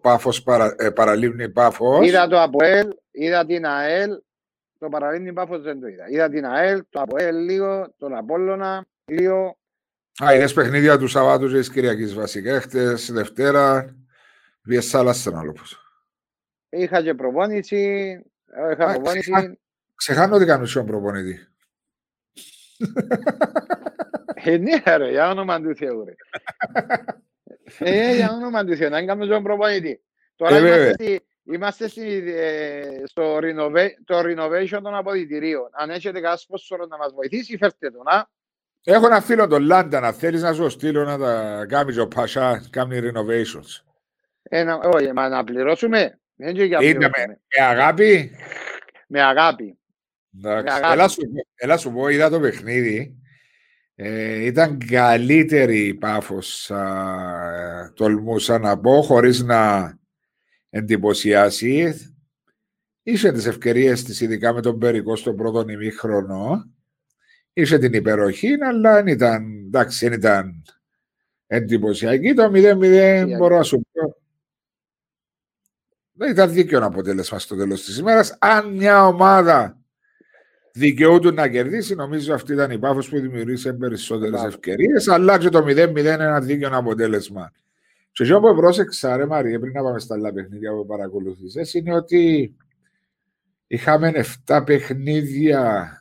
[0.01, 2.07] Πάφος παρα, ε, Παραλίμνη Πάφος.
[2.07, 2.87] Είδα το ΑΠΟΕΛ,
[3.19, 4.21] είδα την ΑΕΛ,
[4.79, 6.09] το Παραλίμνη Πάφος δεν το είδα.
[6.09, 9.57] Είδα την ΑΕΛ, το ΑΠΟΕΛ λίγο, τον Απόλλωνα λίγο.
[10.23, 13.95] Α, είδες παιχνίδια του Σαββάτου και της Κυριακής βασικά, χτες Δευτέρα,
[14.63, 15.83] βγες σάλα στενόλοπος.
[16.69, 18.11] Είχα και προπόνηση,
[18.71, 19.59] είχα προπόνηση.
[19.95, 21.47] Ξεχάνω ότι κάνω προπονητή.
[24.33, 26.13] Ε, ναι, ρε, για όνομα του Θεού, ρε.
[27.79, 30.03] Ε, για όνομα του Θεού, να κάνουμε στον προπονητή.
[30.35, 31.21] Τώρα ε, είμαστε,
[31.87, 35.69] στη, ε, στο renovation, το renovation των αποδητηρίων.
[35.71, 38.29] Αν έχετε κανένας σπόσορο να μας βοηθήσει, φέρτε το, να.
[38.83, 42.67] Έχω ένα φίλο τον Λάντα, να θέλεις να σου στείλω να τα κάνει ο Πασά,
[42.69, 43.83] κάνει renovations.
[44.43, 46.19] Ε, όχι, μα να πληρώσουμε.
[46.35, 47.39] Δεν και για Είναι ποιο με, είμαι.
[47.57, 48.31] με αγάπη;
[49.07, 49.77] Με αγάπη.
[50.37, 50.75] Εντάξει.
[50.75, 50.93] αγάπη.
[50.93, 53.13] Έλα, σου, πω- έλα σου πω, είδα το παιχνίδι.
[53.95, 59.98] Ε, ήταν καλύτερη η Πάφος, α, τολμούσα να πω, χωρίς να
[60.69, 61.93] εντυπωσιάσει.
[63.03, 66.69] Είχε τις ευκαιρίες της, ειδικά με τον Περικό στον πρώτο ημίχρονο.
[67.53, 70.63] Είχε την υπεροχή, αλλά δεν ήταν, εντάξει, δεν ήταν
[71.47, 72.33] εντυπωσιακή.
[72.33, 74.17] Το 0-0 μπορώ να σου πω.
[76.11, 78.37] Δεν ήταν δίκαιο αποτέλεσμα στο τέλος της ημέρας.
[78.39, 79.77] Αν μια ομάδα
[80.73, 84.47] δικαιούται να κερδίσει, νομίζω αυτή ήταν η πάφος που δημιουργήσε περισσότερες Μπράβο.
[84.47, 87.51] ευκαιρίες, αλλά και το 0-0 είναι ένα δίκαιο αποτέλεσμα.
[88.11, 91.93] Και εγώ που πρόσεξα, ρε Μαρία, πριν να πάμε στα άλλα παιχνίδια που παρακολουθήσες, είναι
[91.93, 92.55] ότι
[93.67, 95.93] είχαμε 7 παιχνίδια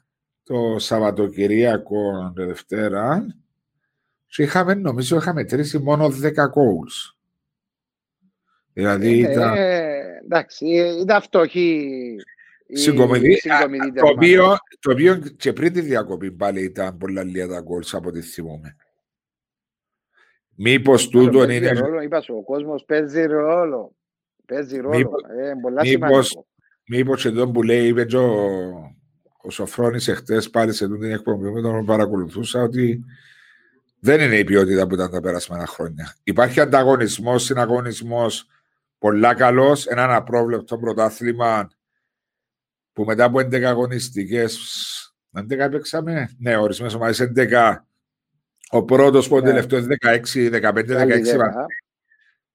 [0.42, 3.26] το Σαββατοκυριακό τη Δευτέρα
[4.26, 7.14] και είχαμε, νομίζω, είχαμε τρίσει μόνο 10 goals.
[8.72, 9.54] Δηλαδή Ε, ήταν...
[9.56, 11.88] ε, εντάξει, ε, ήταν φτωχή
[12.66, 14.16] η Συγκομιδή, συγκομιδή το, τερμάτων.
[14.16, 18.20] οποίο, το οποίο και πριν τη διακοπή πάλι ήταν πολλά λίγα τα goals από ό,τι
[18.20, 18.76] θυμούμαι.
[20.60, 21.80] Μήπως Άλλο τούτον παίζει είναι...
[21.80, 23.94] ρόλο, είπα σου, ο κόσμος παίζει ρόλο.
[24.46, 24.96] Παίζει ρόλο.
[24.96, 26.46] Μήπως- ε, πολλά μήπως- σημαντικό.
[26.90, 28.32] Μήπως και τον που λέει, είπε και ο,
[29.42, 33.04] ο Σοφρόνης εχθές πάλι σε τούτη την εκπομπή με τον παρακολουθούσα ότι
[34.00, 36.14] δεν είναι η ποιότητα που ήταν τα περασμένα χρόνια.
[36.22, 38.46] Υπάρχει ανταγωνισμός, συναγωνισμός
[38.98, 41.68] πολλά καλός, έναν απρόβλεπτο πρωτάθλημα
[42.92, 44.58] που μετά από 11 αγωνιστικές
[45.32, 47.87] 11 παίξαμε, ναι, ορισμένες ομάδες 11
[48.70, 49.46] ο πρώτος που ο Ναι.
[49.46, 51.36] τελευταίος 16, 15, 16 Καλή ιδέα.
[51.36, 51.66] βαθμούς.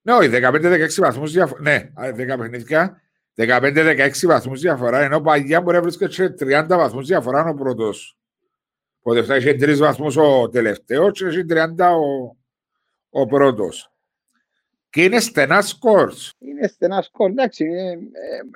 [0.02, 1.62] Ναι, όχι, 15-16 βαθμούς διαφορά.
[1.62, 3.02] Ναι, α, 10 παιχνίδια.
[3.36, 8.18] 15-16 βαθμούς διαφορά, ενώ παγιά μπορεί να βρίσκεται σε 30 βαθμούς διαφορά ο πρώτος.
[9.02, 12.38] Ο δεύτερος είχε 3 βαθμούς ο τελευταίος και έχει 30 ο,
[13.10, 13.88] ο πρώτος.
[14.90, 16.34] Και είναι στενά σκορς.
[16.40, 17.30] Είναι στενά σκορ.
[17.30, 17.92] Εντάξει, ε, ε,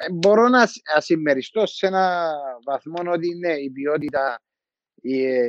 [0.07, 2.31] ε, μπορώ να σ- να συμμεριστώ σε ένα
[2.65, 4.39] βαθμό ότι ναι, η ποιότητα
[5.01, 5.43] η, ε,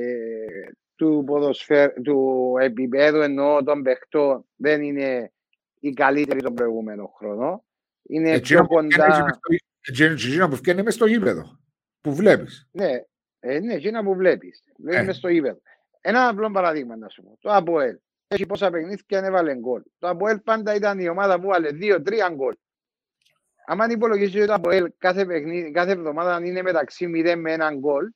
[0.98, 5.32] του, ποδοσφαίρ, του επίπεδου εννοώ των παιχτών δεν είναι
[5.80, 7.62] η καλύτερη των προηγούμενων χρόνων.
[8.02, 9.24] Είναι Εκείνο πιο που βγαίνει κοντά.
[9.24, 9.54] μες στο-
[9.86, 11.58] εκείνο- εκείνο που βγαίνει μες στο γήπεδο.
[12.00, 12.68] Που βλέπεις.
[12.72, 12.90] Ναι,
[13.40, 14.62] ε, ναι, εκείνα που βλέπεις.
[14.78, 15.02] Βλέπει Ε.
[15.02, 15.60] μες στο γήπεδο.
[16.00, 17.36] Ένα απλό παραδείγμα να σου πω.
[17.40, 17.98] Το ΑΠΟΕΛ.
[18.28, 19.82] Έχει πόσα παιχνίδια έβαλε γκολ.
[19.98, 22.54] Το ΑΠΟΕΛ πάντα ήταν η ομάδα που έβαλε 2-3 γκολ.
[23.66, 28.10] Αν υπολογίσει ότι το ΑΠΟΕΛ κάθε, παιχνίδι, κάθε εβδομάδα είναι μεταξύ 0 με 1 γκολ,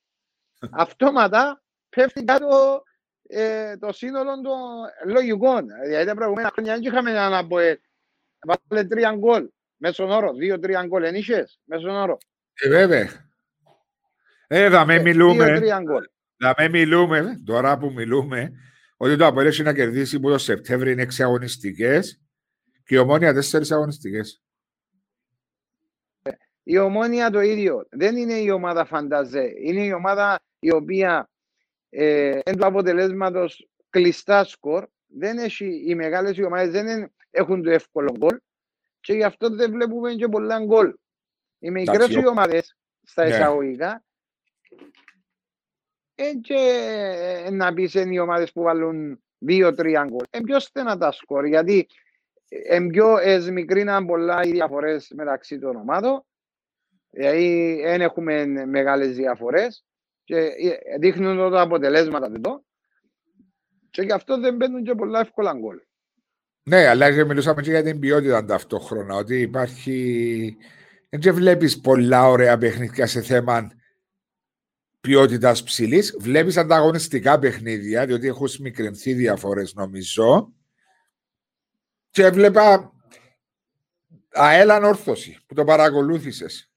[0.70, 1.62] αυτόματα
[1.97, 2.82] πέφτει κάτω
[3.28, 5.66] ε, το σύνολο των λογικών.
[5.84, 7.78] Δηλαδή τα προηγούμενα χρόνια δεν είχαμε έναν ΑΠΟΕΛ.
[8.47, 9.49] Βάλε 3 γκολ.
[9.76, 11.03] Μέσον όρο, 2-3 γκολ.
[11.03, 12.18] Εν είχες, μέσον όρο.
[12.55, 13.30] Ε, βέβαια.
[14.47, 15.59] Ε, θα με μιλούμε.
[15.59, 16.05] 2-3 γκολ.
[16.36, 18.53] Να μην μιλούμε, τώρα που μιλούμε,
[18.97, 22.01] ότι το Αποέλ έχει να κερδίσει που το Σεπτέμβριο είναι 6 αγωνιστικέ
[22.84, 24.43] και η ομόνια 4 αγωνιστικές.
[26.62, 27.86] Η ομόνια το ίδιο.
[27.90, 29.53] Δεν είναι η ομάδα φανταζέ.
[29.64, 31.32] Είναι η ομάδα η οποία
[31.95, 34.86] ε, εν του αποτελέσματος κλειστά σκορ.
[35.07, 38.38] Δεν έχει, οι μεγάλες ομάδες δεν είναι- έχουν το εύκολο γκολ
[39.01, 40.95] και γι' αυτό δεν βλέπουμε και πολλά γκολ.
[41.59, 43.28] Οι μικρές Εντάξει, ο- ομάδες στα Ναι.
[43.30, 44.05] εισαγωγικά
[46.14, 46.55] ε, και
[47.45, 50.24] ε, να πεις είναι οι ομάδες που βάλουν 2-3 γκολ.
[50.30, 51.86] Είναι πιο στενά τα σκορ γιατί
[52.72, 56.24] είναι πιο εσμικρίναν πολλά οι διαφορές μεταξύ των ομάδων.
[57.11, 59.84] Δηλαδή δεν έχουμε μεγάλες διαφορές
[60.25, 62.64] και ε, δείχνουν τα αποτελέσματα εδώ.
[63.91, 65.81] Και γι' αυτό δεν μπαίνουν και πολλά εύκολα γκολ.
[66.62, 69.14] Ναι, αλλά και μιλούσαμε και για την ποιότητα ταυτόχρονα.
[69.14, 70.57] Ότι υπάρχει.
[71.09, 73.70] Δεν βλέπεις πολλά ωραία παιχνίδια σε θέμα
[75.01, 76.16] ποιότητας ψηλής.
[76.18, 80.53] Βλέπεις ανταγωνιστικά παιχνίδια, διότι έχουν μικρενθεί διαφορές, νομίζω.
[82.11, 82.93] Και έβλεπα
[84.33, 86.72] αέλαν όρθωση που το παρακολούθησες.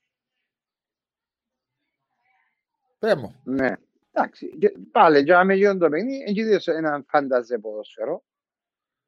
[2.99, 3.35] Πέ μου.
[3.43, 3.73] Ναι.
[4.11, 8.23] Εντάξει, και πάλι για να γίνουν το παιχνίδι, εκεί είδες έναν φανταζέ ποδόσφαιρο.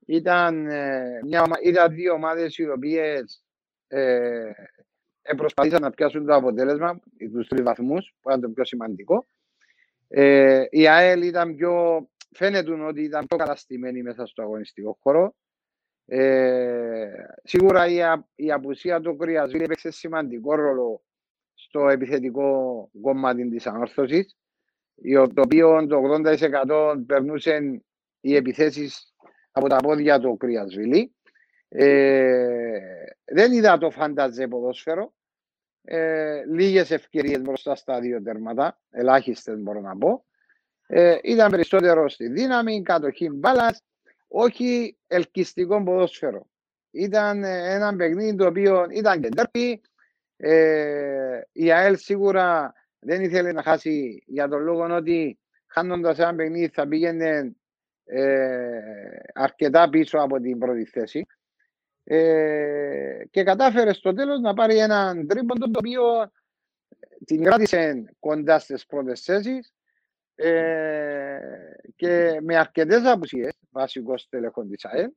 [0.06, 3.44] Ήταν, ε, μια, ομα- ήταν δύο ομάδες οι οποίες
[3.88, 4.52] ε,
[5.22, 7.00] ε, προσπαθήσαν να πιάσουν το αποτέλεσμα,
[7.32, 9.26] τους τρεις βαθμούς, που ήταν το πιο σημαντικό.
[10.08, 15.36] Ε, η ΑΕΛ ήταν πιο, φαίνεται ότι ήταν πιο καταστημένη μέσα στο αγωνιστικό χώρο.
[16.06, 17.12] Ε,
[17.44, 21.02] σίγουρα η, α- η απουσία του Κρυασβίλη έπαιξε σημαντικό ρόλο
[21.78, 24.38] στο επιθετικό κομμάτι της ανόρθωσης,
[24.95, 27.84] η- το οποίο το 80% περνούσαν
[28.19, 29.13] οι επιθέσεις
[29.51, 31.15] από τα πόδια του Κρυασβίλη.
[31.69, 32.80] Ε,
[33.25, 35.13] δεν είδα το φανταζέ ποδόσφαιρο.
[35.82, 40.25] Ε, λίγες ευκαιρίες μπροστά στα δύο τέρματα, ελάχιστες μπορώ να πω.
[40.88, 43.84] Ε, ήταν περισσότερο στη δύναμη, κατοχή μπάλας,
[44.28, 46.47] όχι ελκυστικό ποδόσφαιρο.
[46.91, 49.82] ήταν ένα παιχνίδι το οποίο ήταν και τέρπι.
[50.38, 56.68] Ε, η ΑΕΛ σίγουρα δεν ήθελε να χάσει για τον λόγο ότι χάνοντας ένα παιχνίδι
[56.74, 57.56] θα πήγαινε
[58.04, 58.80] ε,
[59.34, 61.26] αρκετά πίσω από την πρώτη θέση.
[62.04, 66.32] Ε, και κατάφερε στο τέλος να πάρει έναν τρίποντο το οποίο
[67.26, 69.74] την κράτησε κοντά στις πρώτες θέσεις
[70.36, 71.40] ε,
[71.96, 75.10] και με αρκετές απουσίες, βασικός τελεχών της ΑΕΛ,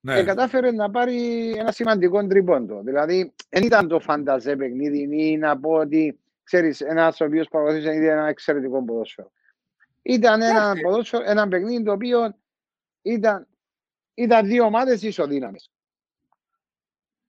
[0.00, 0.14] ναι.
[0.14, 2.80] και κατάφερε να πάρει ένα σημαντικό τριπόντο.
[2.82, 7.94] Δηλαδή, δεν ήταν το φανταζέ παιχνίδι ή να πω ότι ξέρεις, ένας ο οποίος παρακολουθούσε
[7.94, 9.32] ήδη ένα εξαιρετικό ποδόσφαιρο.
[10.02, 12.36] Ήταν ένα, ποδόσφαιρο, ένα παιχνίδι το οποίο
[13.02, 13.46] ήταν,
[14.14, 15.70] ήταν δύο ομάδες ισοδύναμες.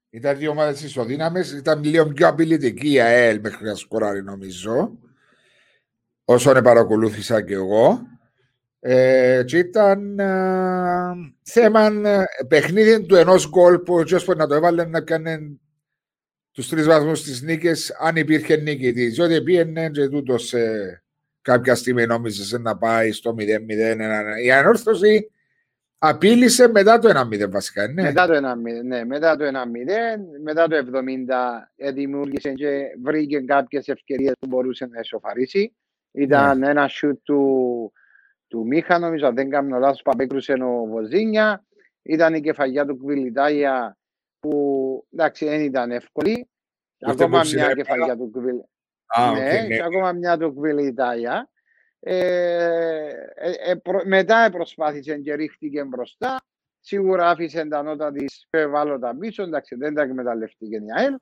[0.10, 1.52] Ήταν δύο ομάδες ισοδύναμες.
[1.52, 4.98] Ήταν λίγο πιο απειλητική η ΑΕΛ μέχρι να σκοράρει, νομίζω.
[6.26, 8.08] Όσον παρακολούθησα και εγώ.
[8.80, 11.14] Ε, και ήταν ε,
[11.44, 15.62] θέμα ε, παιχνίδι του ενός γκολ που ο Τζόσπορ να το έβαλε να κάνει
[16.52, 19.08] τους τρεις βαθμούς τη νίκη, αν υπήρχε νίκη τη.
[19.08, 20.60] Διότι πήγαινε και τούτος σε
[21.42, 24.44] κάποια στιγμή νόμιζες να πάει στο 0-0.
[24.44, 25.32] Η ανόρθωση
[26.02, 28.02] Απείλησε μετά το 1-0 βασικά, ναι.
[28.02, 29.06] Μετά το 1-0, ναι.
[29.06, 29.50] Μετά το 1-0,
[30.44, 35.76] μετά το 70 δημιούργησε και βρήκε κάποιες ευκαιρίες που μπορούσε να εσωφαρίσει.
[36.12, 36.70] Ήταν ναι.
[36.70, 37.92] ένα σιούτ του,
[38.50, 41.66] του Μίχα, νομίζω, αν δεν κάνω λάθος, που απέκρουσε ο Βοζίνια.
[42.02, 43.98] Ήταν η κεφαλιά του Κβιλιτάγια
[44.40, 46.50] που, εντάξει, δεν ήταν εύκολη.
[47.02, 48.72] Ακόμα μια κεφαλιά του Κβιλιτάγια.
[49.34, 51.50] Ναι, ναι, ακόμα μια του Κβιλιτάγια.
[52.00, 52.16] Ε,
[53.36, 53.76] ε, ε,
[54.06, 56.42] μετά προσπάθησε και ρίχτηκε μπροστά.
[56.80, 59.44] Σίγουρα άφησε τα νότα της ευάλωτα πίσω.
[59.44, 61.16] Εντάξει, δεν τα εκμεταλλευτήκε η ΑΕΛ.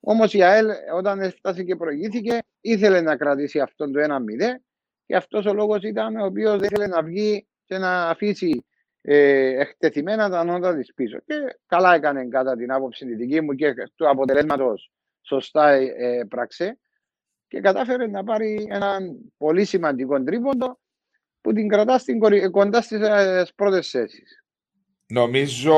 [0.00, 4.64] Όμως η ΑΕΛ, όταν έφτασε και προηγήθηκε, ήθελε να κρατήσει αυτόν το 1-0.
[5.06, 8.64] Και αυτός ο λόγος ήταν ο οποίος δεν ήθελε να βγει και να αφήσει
[9.00, 11.18] ε, εκτεθειμένα τα νότα της πίσω.
[11.18, 11.34] Και
[11.66, 14.90] καλά έκανε κατά την άποψη τη δική μου και του αποτελέσματος
[15.20, 16.78] σωστά ε, πράξε
[17.48, 20.78] και κατάφερε να πάρει έναν πολύ σημαντικό τρίποντο
[21.40, 22.18] που την κρατά στην,
[22.50, 24.44] κοντά στις ε, πρώτες θέσεις.
[25.06, 25.74] Νομίζω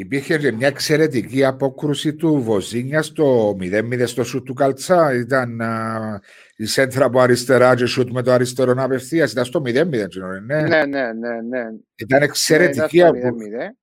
[0.00, 5.14] υπήρχε και μια εξαιρετική απόκρουση του Βοζίνια στο 0-0 στο σουτ του Καλτσά.
[5.14, 6.20] Ήταν α,
[6.56, 9.32] η σέντρα από αριστερά και σουτ με το αριστερό να απευθείας.
[9.32, 10.62] Ήταν στο 0-0, ναι.
[10.62, 11.40] Ναι, ναι, ναι.
[11.48, 11.64] ναι.
[11.94, 13.76] Ήταν εξαιρετική ναι, απόκρουση.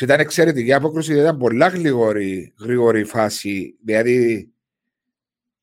[0.00, 3.78] ήταν εξαιρετική απόκρουση, ήταν πολλά γρήγορη, γρήγορη φάση.
[3.84, 4.48] Δηλαδή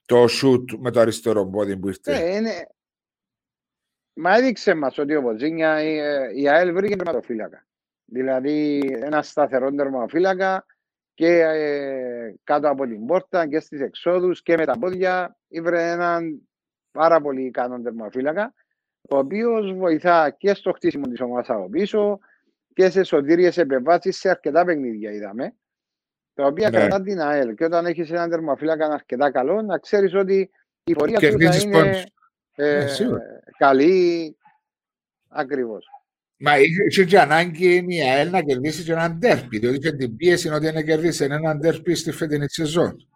[0.05, 2.15] το σουτ με το αριστερό πόδι που ήρθε.
[2.15, 2.67] Ε, είναι...
[4.13, 5.95] Μα έδειξε μας ότι ο Βοζίνια, η,
[6.41, 7.65] η ΑΕΛ βρήκε τερματοφύλακα.
[8.13, 10.65] Δηλαδή ένα σταθερό τερματοφύλακα
[11.13, 16.49] και ε, κάτω από την πόρτα και στις εξόδους και με τα πόδια ήβρε έναν
[16.91, 18.53] πάρα πολύ ικανό τερματοφύλακα
[19.09, 22.19] ο οποίος βοηθά και στο χτίσιμο της ομάδας από πίσω
[22.73, 25.55] και σε σωτήριες επεμβάσεις σε αρκετά παιχνίδια είδαμε
[26.33, 26.77] τα οποία ναι.
[26.77, 27.55] κρατά την ΑΕΛ.
[27.55, 30.51] Και όταν έχεις έναν τερμαφύλακα αρκετά καλό, να ξέρεις ότι
[30.83, 32.03] η πορεία του θα είναι
[32.55, 33.19] ε, ναι,
[33.57, 34.37] καλή
[35.29, 35.85] ακριβώς.
[36.43, 40.49] Μα είχε και ανάγκη η ΑΕΛ να κερδίσει και έναν τέρπι, διότι είχε την πίεση
[40.49, 43.07] ότι να κερδίσει έναν τέρπι στη φετινή σεζόν.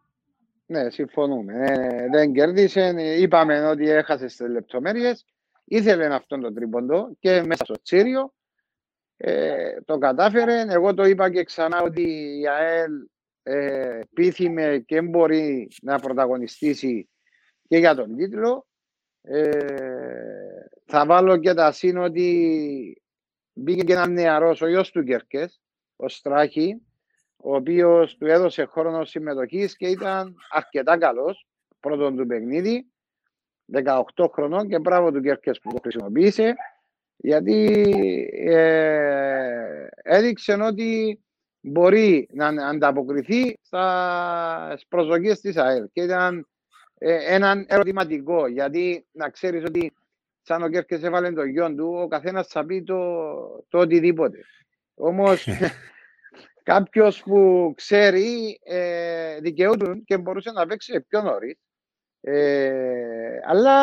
[0.66, 1.54] Ναι, συμφωνούμε.
[1.54, 2.94] Ε, δεν κέρδισε.
[3.20, 5.26] Είπαμε ότι έχασε τι λεπτομέρειες.
[5.66, 8.34] Ήθελε αυτόν τον τρίποντο και μέσα στο τσίριο
[9.18, 10.66] ε, το κατάφερε.
[10.68, 12.02] Εγώ το είπα και ξανά ότι
[12.40, 12.92] η ΑΕΛ
[13.44, 17.10] ε, πείθημε και μπορεί να πρωταγωνιστήσει
[17.68, 18.68] και για τον τίτλο.
[19.22, 19.50] Ε,
[20.86, 23.02] θα βάλω και τα σύν ότι
[23.56, 25.62] μπήκε και ένα νεαρός ο γιος του Κερκές,
[25.96, 26.82] ο Στράχη,
[27.38, 31.48] ο οποίος του έδωσε χρόνο συμμετοχής και ήταν αρκετά καλός
[31.80, 32.86] πρώτον του παιχνίδι,
[33.74, 36.56] 18 χρονών και μπράβο του Κερκές που το χρησιμοποίησε
[37.18, 37.86] γιατί
[38.46, 41.20] ε, έδειξε ότι
[41.62, 45.88] μπορεί να ανταποκριθεί στα προσδοκίες της ΑΕΛ.
[45.94, 46.48] Και ήταν
[46.98, 49.94] ε, έναν ερωτηματικό γιατί να ξέρεις ότι
[50.46, 53.00] σαν ο Κέρκες έβαλε το γιον του ο καθένας θα πει το,
[53.70, 54.38] το οτιδήποτε
[54.94, 55.48] όμως
[56.64, 61.58] κάποιος που ξέρει ε, δικαιούτουν και μπορούσε να παίξει πιο νωρίς
[62.28, 63.78] ε, αλλά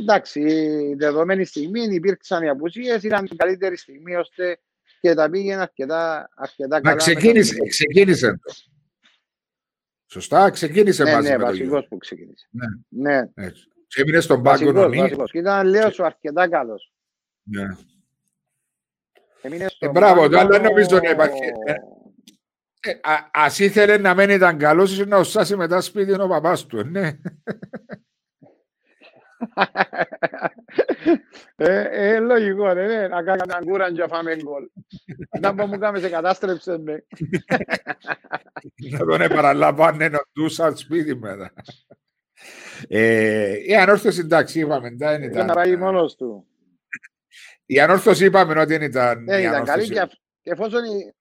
[0.00, 4.58] εντάξει, η δεδομένη στιγμή υπήρξαν οι απουσίες, ήταν η καλύτερη στιγμή ώστε
[5.00, 6.96] και τα πήγαινε αρκετά, αρκετά καλά.
[6.96, 8.52] Ξεκίνησε, ξεκίνησε το.
[10.06, 12.48] Σωστά, ξεκίνησε ναι, μαζί ναι, με βασικός που ξεκίνησε.
[12.50, 12.66] Ναι.
[12.88, 13.30] ναι.
[13.34, 13.68] Έτσι.
[13.90, 15.12] Και έμεινε στον πάγκο νομί.
[15.32, 16.92] Ήταν λέω σου αρκετά καλός.
[17.42, 17.62] Ναι.
[19.78, 21.40] Ε, μπράβο, το άλλο νομίζω να υπάρχει.
[21.64, 21.72] Ε,
[22.90, 22.94] ε,
[23.32, 27.16] ας ήθελε να μένει ήταν καλός, ίσως να οσάσει μετά σπίτι ο παπάς του, ναι.
[31.56, 34.68] ε, ε, λογικό, ρε, ναι, να κάνω αγκούραν και φάμε γκολ.
[35.40, 37.04] Να πω μου κάμε σε κατάστρεψε με.
[38.90, 41.52] Να τον επαραλαμβάνε να του σαν σπίτι μετά.
[42.88, 45.46] Ε, η ανόρθωση, εντάξει, είπαμε, δεν ήταν...
[45.46, 46.46] Να πάει μόνος του.
[47.66, 49.24] Η ανόρθωση είπαμε ότι δεν ήταν...
[49.24, 50.08] Δεν ήταν καλή και,
[50.42, 51.14] και εφόσον η...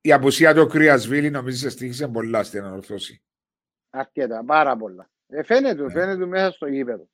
[0.00, 3.22] η απουσία του Κρυασβίλη νομίζεις στήχησε πολλά στην ανόρθωση.
[3.90, 5.10] Αρκετά, πάρα πολλά.
[5.26, 5.90] Ε, φαίνεται, ναι.
[5.90, 7.08] φαίνεται μέσα στο γήπεδο.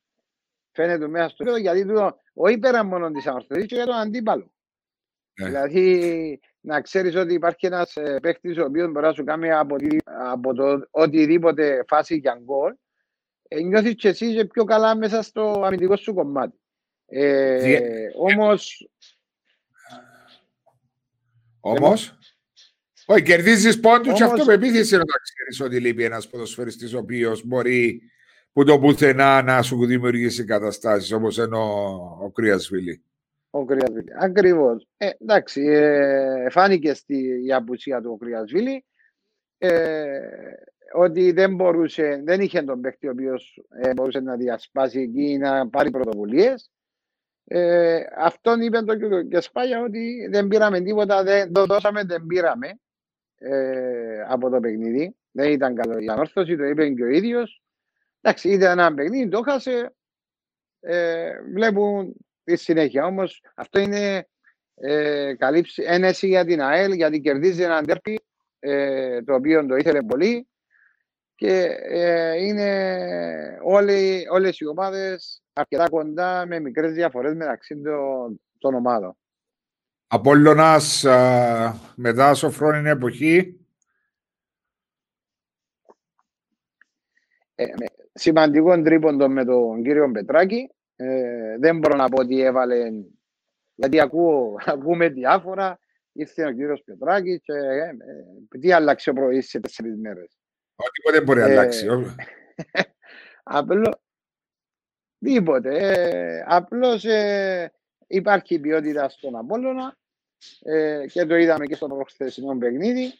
[0.71, 4.51] Φαίνεται μέσα στο γήπεδο γιατί το, όχι πέρα μόνο της ανόρθωσης και για τον αντίπαλο.
[5.39, 5.45] Ναι.
[5.45, 9.75] Δηλαδή, να ξέρεις ότι υπάρχει ένας ε, παίκτης ο οποίος μπορεί να σου κάνει από,
[10.05, 12.73] από το οτιδήποτε φάση για γκολ.
[13.47, 16.59] Ε, νιώθεις και εσύ είσαι πιο καλά μέσα στο αμυντικό σου κομμάτι.
[17.05, 18.53] Ε, Όμω.
[21.59, 22.17] Όμως;
[23.05, 27.45] Όχι, κερδίζεις πόντους και αυτό με επίθεση να ξέρεις ότι λείπει ένας ποδοσφαιριστής ο οποίος
[27.45, 28.01] μπορεί
[28.53, 31.73] που το πουθενά να σου δημιουργήσει καταστάσεις όπως είναι ο,
[32.21, 33.03] ο Κρυασβίλη.
[33.49, 34.11] Ο Κρυασβίλη.
[34.19, 34.87] Ακριβώς.
[34.97, 38.85] Ε, εντάξει, ε, φάνηκε στη, η απουσία του ο Κρυασβίλη
[39.57, 40.19] ε,
[40.95, 45.37] ότι δεν μπορούσε, δεν είχε τον παίκτη ο οποίος ε, μπορούσε να διασπάσει εκεί ή
[45.37, 46.69] να πάρει πρωτοβουλίες.
[47.47, 52.79] Ε, αυτόν είπε το και Σπάγια ότι δεν πήραμε τίποτα, δεν το δώσαμε, δεν πήραμε
[53.35, 55.15] ε, από το παιχνίδι.
[55.31, 57.61] Δεν ήταν καλό η ανόρθωση, το είπε και ο ίδιος.
[58.21, 59.95] Εντάξει, ήταν ένα παιχνίδι, το έχασε.
[60.79, 63.05] Ε, βλέπουν τη συνέχεια.
[63.05, 64.27] Όμως αυτό είναι
[64.75, 68.19] ε, καλή ένεση για την ΑΕΛ γιατί κερδίζει έναν τέρπι
[68.59, 70.47] ε, το οποίο το ήθελε πολύ
[71.35, 78.73] και ε, είναι όλοι, όλες οι ομάδες αρκετά κοντά με μικρές διαφορές μεταξύ των, των
[78.73, 79.17] ομάδων.
[80.07, 81.05] Απόλλωνας
[81.95, 83.59] μετά Σοφρόνιν εποχή.
[87.55, 87.65] Ε,
[88.13, 90.69] σημαντικό τρίποντο με τον κύριο Πετράκη.
[90.95, 92.91] Ε, δεν μπορώ να πω ότι έβαλε,
[93.75, 95.79] γιατί ακούω, ακούμε διάφορα.
[96.11, 100.37] Ήρθε ο κύριος Πετράκης και ε, ε, τι άλλαξε ο πρωί σε τέσσερις μέρες.
[100.75, 101.87] Οτιδήποτε μπορεί να αλλάξει.
[103.43, 103.95] Απλώς,
[105.19, 105.77] τίποτε.
[105.77, 107.71] Ε, απλώς ε,
[108.07, 109.97] υπάρχει ποιότητα στον Απόλλωνα
[110.61, 113.13] ε, και το είδαμε και στο προχθεσινό παιχνίδι.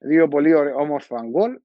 [0.00, 1.60] Δύο πολύ όμορφα γκολ.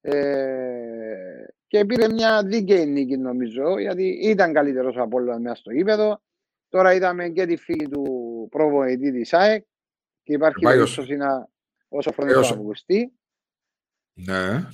[0.00, 6.20] Ε, και πήρε μια δίκαιη νίκη νομίζω γιατί ήταν καλύτερος ο Απόλλωνας μέσα στο γήπεδο.
[6.68, 9.64] Τώρα είδαμε και τη φίλη του προβοητή της ΑΕΚ
[10.22, 11.48] και υπάρχει περίπτωση να
[11.88, 13.19] όσο φροντίζει να Αυγουστή.
[14.14, 14.66] Ναι.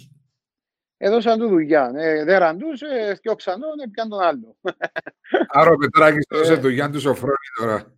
[0.96, 1.92] Έδωσαν του δουλειά.
[1.94, 4.56] Ε, δεν ραντούσε, φτιάξαν τον, έπιαν τον άλλο.
[5.48, 6.56] Άρα ο Πετράκης έδωσε ε.
[6.56, 7.96] δουλειά του Σοφρόνη τώρα.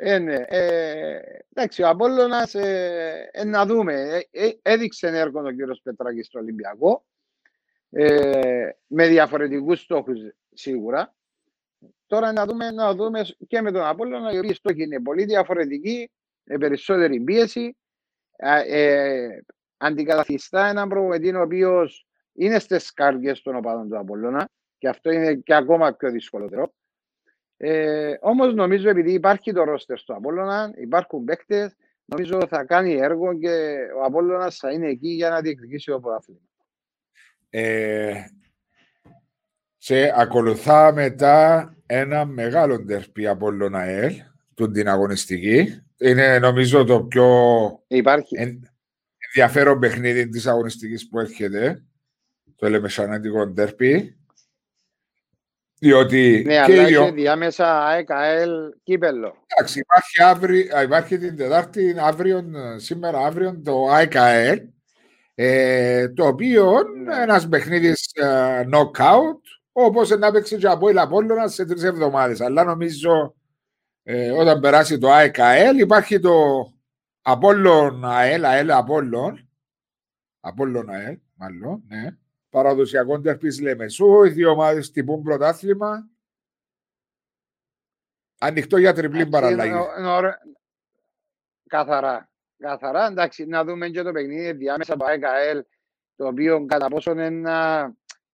[0.00, 0.44] Ε, ναι.
[0.48, 1.20] Ε,
[1.54, 4.22] εντάξει, ο Απόλλωνας, ε, ε, να δούμε.
[4.30, 7.04] Ε, έδειξε έργο ο κύριος Πετράκης στο Ολυμπιακό.
[7.90, 10.18] Ε, με διαφορετικούς στόχους
[10.52, 11.14] σίγουρα.
[12.06, 16.10] Τώρα να δούμε, να δούμε και με τον Απόλλωνα, οι οποίοι στόχοι είναι πολύ διαφορετικοί,
[16.42, 17.76] με περισσότερη πίεση.
[19.78, 24.48] Ε, αντικαταθιστά έναν προπονητή ο οποίος είναι στις καρδιέ των οπαδών του Απόλλωνα
[24.78, 26.72] και αυτό είναι και ακόμα πιο δυσκολότερο.
[27.56, 33.38] Ε, Όμως νομίζω επειδή υπάρχει το ρόστερ στο Απόλλωνα, υπάρχουν παίκτες, νομίζω θα κάνει έργο
[33.38, 36.40] και ο Απόλλωνας θα είναι εκεί για να διεκδικήσει το πρωτάθλημα.
[37.50, 38.24] Ε,
[39.76, 44.12] σε ακολουθά μετά ένα μεγάλο ντερπι Απόλλωνα ΕΛ,
[44.72, 45.82] την αγωνιστική.
[45.98, 47.26] Είναι νομίζω το πιο...
[47.86, 48.36] Υπάρχει
[49.34, 51.82] ενδιαφέρον παιχνίδι της αγωνιστικής που έρχεται.
[52.56, 54.18] Το Ελεμεσανάτικο Ντέρπι.
[55.80, 58.50] Διότι ναι, και αλλά και διάμεσα ΑΕΚΑΕΛ
[58.82, 59.34] κύπελο.
[59.46, 62.44] Εντάξει, υπάρχει, αύριο, υπάρχει την Τετάρτη, αύριο,
[62.76, 64.60] σήμερα αύριο το ΑΕΚΑΕΛ,
[65.34, 67.22] ε, το οποίο ναι.
[67.22, 69.40] ένας παιχνίδις ε, knockout,
[69.72, 72.40] όπως να παίξει και από η Απόλλωνα σε τρεις εβδομάδες.
[72.40, 73.34] Αλλά νομίζω
[74.02, 76.66] ε, όταν περάσει το ΑΕΚΑΕΛ υπάρχει το
[77.30, 79.48] Απόλλων ΑΕΛ, ΑΕΛ Απόλλων.
[80.40, 82.16] Απόλλων ΑΕΛ, μάλλον, ναι.
[82.50, 86.08] Παραδοσιακό τερπής Λεμεσού, οι δύο ομάδες τυπούν πρωτάθλημα.
[88.38, 89.72] Ανοιχτό για τριπλή παραλλαγή.
[91.66, 92.30] Καθαρά.
[92.58, 95.64] Καθαρά, εντάξει, να δούμε και το παιχνίδι διάμεσα από ΑΕΛ,
[96.16, 97.86] το οποίο κατά πόσο είναι να,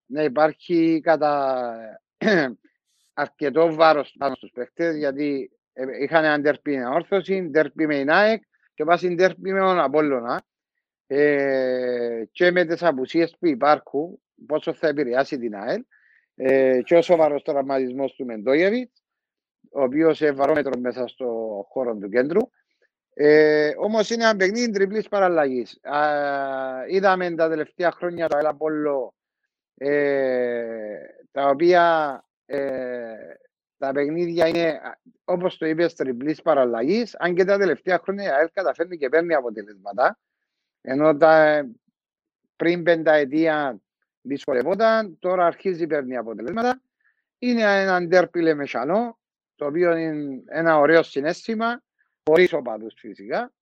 [0.07, 1.75] να υπάρχει κατά
[3.13, 8.05] αρκετό βάρος πάνω στους παίχτες, γιατί ε, είχαν έναν τερπή με όρθωση, τερπή με η
[8.05, 8.43] ΝΑΕΚ
[8.75, 10.43] και πας τέρπι με τον Απόλλωνα
[11.07, 15.85] ε, και με τις απουσίες που υπάρχουν, πόσο θα επηρεάσει την ΑΕΛ
[16.35, 19.03] ε, και ο σοβαρός τραυματισμός του Μεντόγεβιτς,
[19.73, 21.27] ο οποίος είναι βαρόμετρος μέσα στο
[21.69, 22.41] χώρο του κέντρου.
[23.15, 25.81] Ε, Όμως είναι ένα παιχνίδι τριπλής παραλλαγής.
[26.89, 29.15] Είδαμε τα τελευταία χρόνια το Απόλλω
[29.77, 30.97] ε,
[31.31, 32.59] τα οποία ε,
[33.79, 34.81] τα παιχνίδια είναι,
[35.25, 37.17] όπως το είπες, τριπλής παραλλαγής.
[37.17, 40.19] Αν και τα τελευταία χρόνια η ΑΕΛ καταφέρνει και παίρνει αποτελέσματα.
[40.81, 41.65] Ενώ τα,
[42.57, 43.81] πριν πενταετία
[44.21, 46.81] δυσκολευόταν, τώρα αρχίζει παίρνει αποτελέσματα.
[47.39, 49.19] Είναι ένα ντέρπι λεμεσανό,
[49.55, 51.83] το οποίο είναι ένα ωραίο συνέστημα,
[52.25, 53.53] χωρίς οπαδούς φυσικά.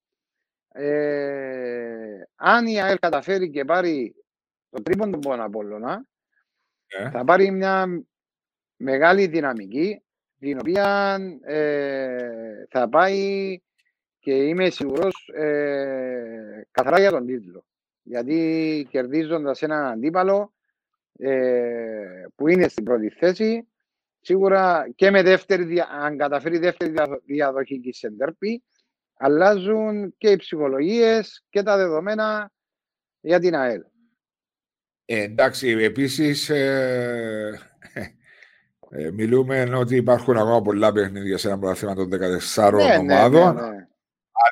[0.73, 4.15] Ε, αν η ΑΕΛ καταφέρει και πάρει
[4.71, 6.07] το τρίπον του Απόλλωνα,
[6.87, 7.11] yeah.
[7.13, 8.05] θα πάρει μια
[8.83, 10.03] μεγάλη δυναμική,
[10.39, 13.59] την οποία ε, θα πάει
[14.19, 17.65] και είμαι σίγουρος ε, καθαρά για τον τίτλο.
[18.03, 20.53] Γιατί κερδίζοντας έναν αντίπαλο
[21.19, 23.69] ε, που είναι στην πρώτη θέση,
[24.21, 28.63] σίγουρα και με δεύτερη, αν καταφέρει δεύτερη διαδοχή και σεντερπή,
[29.15, 32.53] αλλάζουν και οι ψυχολογίες και τα δεδομένα
[33.21, 33.83] για την ΑΕΛ.
[35.05, 37.59] Ε, εντάξει, επίσης ε,
[38.95, 43.55] ε, μιλούμε ότι υπάρχουν ακόμα πολλά παιχνίδια σε ένα πρωτάθλημα των 14 ναι, ναι, ομάδων.
[43.55, 43.87] Ναι, ναι,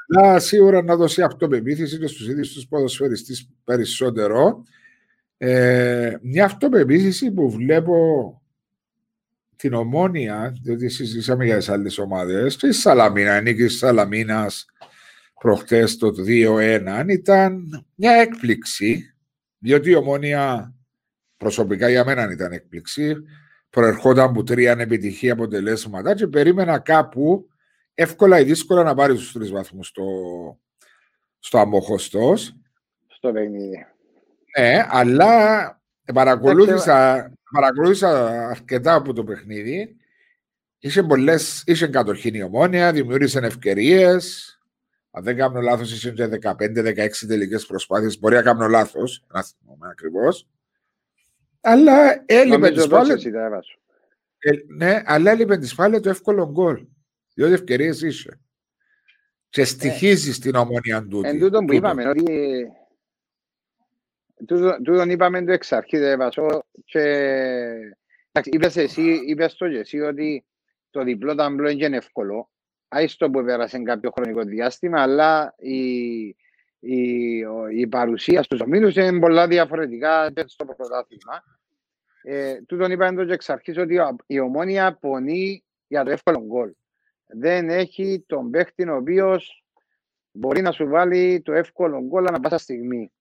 [0.09, 4.63] αλλά σίγουρα να δώσει αυτοπεποίθηση και στους ίδιους τους ποδοσφαιριστές περισσότερο.
[5.37, 7.95] Ε, μια αυτοπεποίθηση που βλέπω
[9.57, 14.65] την ομόνια, διότι συζητήσαμε για τις άλλες ομάδες, τη Σαλαμίνα, η νίκη της Σαλαμίνας
[15.41, 19.15] προχτές το 2-1 ήταν μια έκπληξη,
[19.59, 20.75] διότι η ομόνια
[21.37, 23.17] προσωπικά για μένα ήταν έκπληξη.
[23.71, 27.49] Προερχόταν από τρία ανεπιτυχή αποτελέσματα και περίμενα κάπου
[27.95, 30.05] εύκολα ή δύσκολα να πάρει τους τρεις βαθμούς στο,
[31.39, 32.57] στο Αμοχωστός.
[33.07, 33.87] Στο παιχνίδι.
[34.59, 35.83] Ναι, αλλά
[36.15, 39.97] παρακολούθησα παρακολούθησα αρκετά από το παιχνίδι.
[40.79, 44.55] Είχε πολλές, είχε κατοχήν η ομόνια, δημιούργησαν ευκαιρίες.
[45.11, 48.19] Αν δεν κάνω λάθος, είχε 15-16 τελικές προσπάθειες.
[48.19, 50.49] Μπορεί να κάνω λάθος, να θυμάμαι ακριβώς.
[51.61, 53.15] Αλλά έλειπε τη φάλε.
[54.39, 56.87] Ε, ναι, αλλά έλειπε τη φάλε το εύκολο γκολ.
[57.35, 58.41] Διότι ευκαιρίες είσαι.
[59.49, 61.21] Και στοιχίζεις ε, την ομόνια του.
[61.25, 62.67] Εν τούτο που είπαμε, ότι
[64.47, 67.97] Τούτον είπαμε το εξ αρχή, δεν βασώ και...
[68.43, 70.45] Είπες εσύ, είπες το και εσύ ότι
[70.91, 72.51] το διπλό ταμπλό είναι εύκολο.
[72.89, 76.37] Άιστο που πέρασε κάποιο χρονικό διάστημα, αλλά η,
[76.81, 77.39] η,
[77.75, 81.43] η παρουσία στους ομίλους είναι πολλά διαφορετικά στο πρωτάθλημα.
[82.23, 86.73] Ε, τούτον είπαμε το και εξ αρχής ότι η ομόνια πονεί για το εύκολο γκολ.
[87.27, 89.65] Δεν έχει τον παίχτη ο οποίος
[90.33, 93.13] μπορεί να σου βάλει το εύκολο γκολ ανά πάσα στιγμή.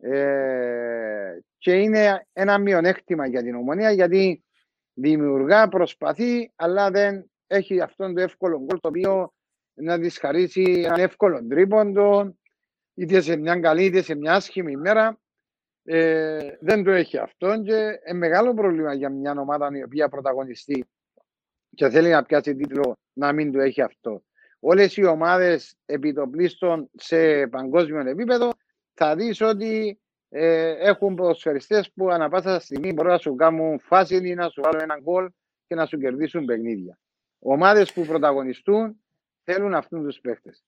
[0.00, 4.44] Ε, και είναι ένα μειονέκτημα για την ομονία γιατί
[4.94, 9.32] δημιουργά, προσπαθεί, αλλά δεν έχει αυτόν το εύκολο γκολ το οποίο
[9.74, 12.37] να της χαρίσει ένα εύκολο τρίποντο,
[12.98, 15.20] είτε σε μια καλή είτε σε μια άσχημη ημέρα.
[15.84, 20.84] Ε, δεν το έχει αυτό και είναι μεγάλο πρόβλημα για μια ομάδα η οποία πρωταγωνιστεί
[21.74, 24.22] και θέλει να πιάσει τίτλο να μην το έχει αυτό.
[24.60, 28.50] Όλες οι ομάδες επιτοπλίστων σε παγκόσμιο επίπεδο
[28.94, 34.16] θα δεις ότι ε, έχουν ποδοσφαιριστές που ανά πάσα στιγμή μπορούν να σου κάνουν φάση
[34.16, 35.30] ή να σου βάλουν ένα γκολ
[35.66, 36.98] και να σου κερδίσουν παιχνίδια.
[37.38, 39.04] Ομάδες που πρωταγωνιστούν
[39.44, 40.64] θέλουν αυτούς τους παίχτες.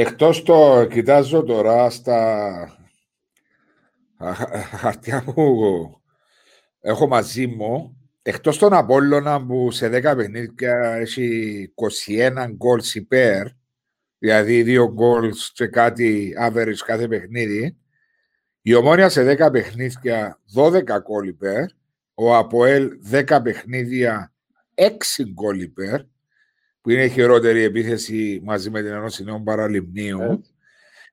[0.00, 2.78] Εκτός το κοιτάζω τώρα στα
[4.70, 6.00] χαρτιά που
[6.80, 11.72] έχω μαζί μου, εκτός των Απόλλωνα που σε 10 παιχνίδια έχει
[12.06, 13.46] 21 γκολ υπέρ,
[14.18, 17.76] δηλαδή δύο γκολ και κάτι average κάθε παιχνίδι.
[18.62, 21.64] Η Ομόνια σε 10 παιχνίδια 12 γκολ υπέρ,
[22.14, 24.32] ο Αποέλ 10 παιχνίδια
[24.74, 24.84] 6
[25.32, 26.00] γκολ υπέρ,
[26.88, 30.20] που είναι η χειρότερη επίθεση μαζί με την Ενώση Νέων Παραλιμνίου.
[30.20, 30.28] Ε.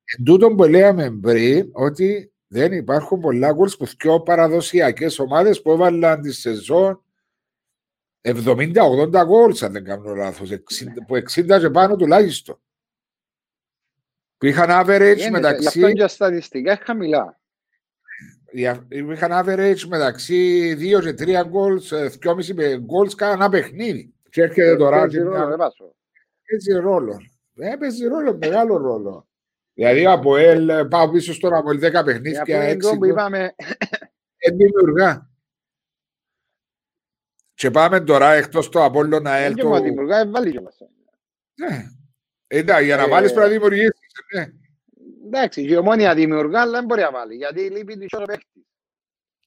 [0.04, 5.72] Εν τούτο που λέγαμε πριν, ότι δεν υπάρχουν πολλά γκολ που πιο παραδοσιακές ομάδες που
[5.72, 7.04] έβαλαν τη σεζόν
[8.22, 10.50] 70-80 γκολ, αν δεν κάνω λάθος,
[11.08, 12.60] που 60 και πάνω τουλάχιστον.
[14.38, 15.80] Που είχαν average είναι, μεταξύ...
[15.80, 17.40] Γι' αυτό και στατιστικά χαμηλά.
[19.12, 24.15] Είχαν average μεταξύ 2 και 3 goals, 2,5 goals κάνα παιχνίδι.
[24.36, 25.00] Και έρχεται ε, τώρα...
[25.00, 25.58] Παίζει ρόλο,
[26.50, 27.22] Παίζει ρόλο.
[27.56, 29.28] Ε, παίζει ρόλο, μεγάλο ρόλο.
[29.74, 33.56] Δηλαδή από ελ, πάω πίσω στον από 10 παιχνίδια, 6 που είπαμε...
[34.54, 35.30] δημιουργά.
[37.54, 39.54] Και πάμε τώρα εκτός το Απόλλωνα ΕΛ.
[39.54, 40.78] Και δημιουργά, έβαλε και μας.
[41.56, 41.84] Ναι.
[42.48, 44.12] Εντάξει, για να βάλεις πρέπει να δημιουργήσεις.
[44.34, 44.48] Ναι.
[45.26, 48.64] Εντάξει, η ομόνια δημιουργά, αλλά δεν μπορεί να βάλει, γιατί λείπει της ο παίχτης.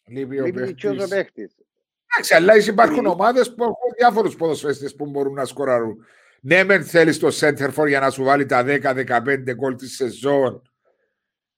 [0.07, 1.55] Λείπει ο παίχτης.
[2.11, 6.05] Εντάξει, αλλά υπάρχουν ομάδες που έχουν διάφορους ποδοσφαίστες που μπορούν να σκοράρουν.
[6.41, 10.63] Ναι, μεν θέλεις το center for για να σου βάλει τα 10-15 γκολ της σεζόν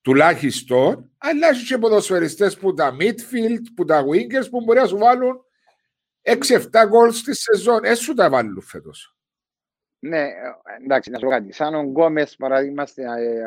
[0.01, 4.98] τουλάχιστον, αλλά έχεις και ποδοσφαιριστές που τα midfield, που τα wingers που μπορεί να σου
[4.98, 5.44] βάλουν
[6.22, 7.84] 6-7 γκολ στη σεζόν.
[7.84, 9.14] Έτσι σου τα βάλουν φέτος.
[9.98, 10.28] Ναι,
[10.84, 11.53] εντάξει, να σου πω κάτι.
[11.53, 13.42] Σαν ο Γκόμες, παράδειγμα, στην, ε,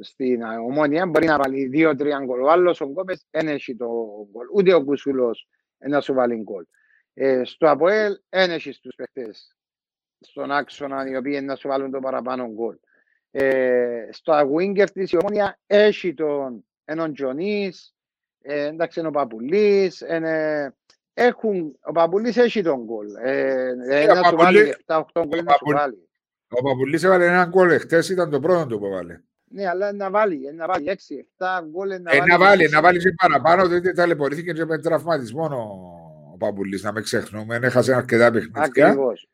[0.00, 2.40] στην Ομόνια, μπορεί να βάλει 2-3 γκολ.
[2.42, 3.86] Ο άλλος ο Γκόμες δεν έχει το
[4.30, 4.46] γκολ.
[4.54, 5.48] Ούτε ο Κουσούλος
[5.78, 6.64] να σου βάλει γκολ.
[7.14, 9.30] Ε, στο Αποέλ δεν έχεις τους παιχτέ
[10.20, 12.76] στον άξονα οι οποίοι να σου βάλουν το παραπάνω γκολ.
[13.30, 17.94] Ε, στο Αγουίνγκερ της η Ομόνια έχει τον έναν Τζονής,
[18.40, 20.74] ε, εντάξει είναι ο Παπουλής, ε,
[21.14, 23.06] έχουν, ο Παπουλής έχει τον γκολ.
[23.14, 26.08] Ε, ε, να σου βάλει 7-8 γκολ να σου βάλει.
[26.48, 29.20] Ο Παπουλής έβαλε ένα γκολ χτες, ήταν το πρώτο του που βάλε.
[29.48, 30.98] Ναι, αλλά να βάλει, να βάλει
[31.38, 31.88] 6-7 γκολ.
[31.88, 35.44] Να, ε, βάλει, να βάλει, να βάλει και παραπάνω, διότι ταλαιπωρήθηκε και με τραυματισμό
[36.32, 37.58] ο Παπουλής, να με ξεχνούμε.
[37.62, 38.62] Έχασε αρκετά παιχνίδια.
[38.62, 39.28] Ακριβώς.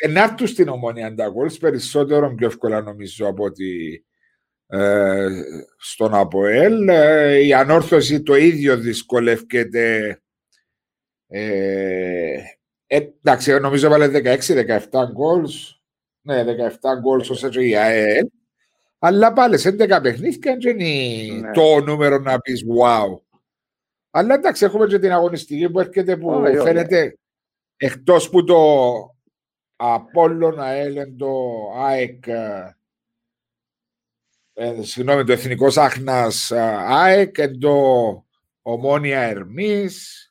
[0.00, 4.04] Ενάρτου στην ομόνια τα γκολ περισσότερο πιο εύκολα νομίζω από ότι
[4.66, 5.28] ε,
[5.76, 6.88] στον ΑΠΟΕΛ.
[6.88, 10.18] Ε, η ανόρθωση το ίδιο δυσκολεύεται.
[11.26, 12.38] Ε,
[12.86, 14.78] εντάξει, νομίζω βάλε 16-17
[15.12, 15.82] γκολς.
[16.20, 16.46] Ναι, 17
[17.00, 18.26] γκολς όσο η ΑΕΛ.
[19.06, 21.52] Αλλά πάλι σε 11 παιχνίδια δεν είναι ναι.
[21.52, 23.20] το νούμερο να πεις wow.
[24.10, 27.18] Αλλά εντάξει, έχουμε και την αγωνιστική που έρχεται που oh, φαίνεται
[27.76, 28.58] εκτός που το
[29.76, 32.26] Απόλλωνα Έλεντο ΑΕΚ
[34.52, 36.52] ε, συγγνώμη, το Εθνικός Άχνας
[36.88, 37.74] ΑΕΚ, εν το
[38.62, 40.28] Ομόνια Ερμής,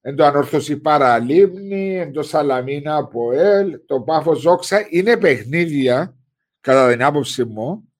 [0.00, 6.16] εν το Ανόρθωση Παραλίμνη, εν το Σαλαμίνα Αποέλ, το Πάφος Ζόξα, είναι παιχνίδια,
[6.64, 7.92] κατά την άποψη μου,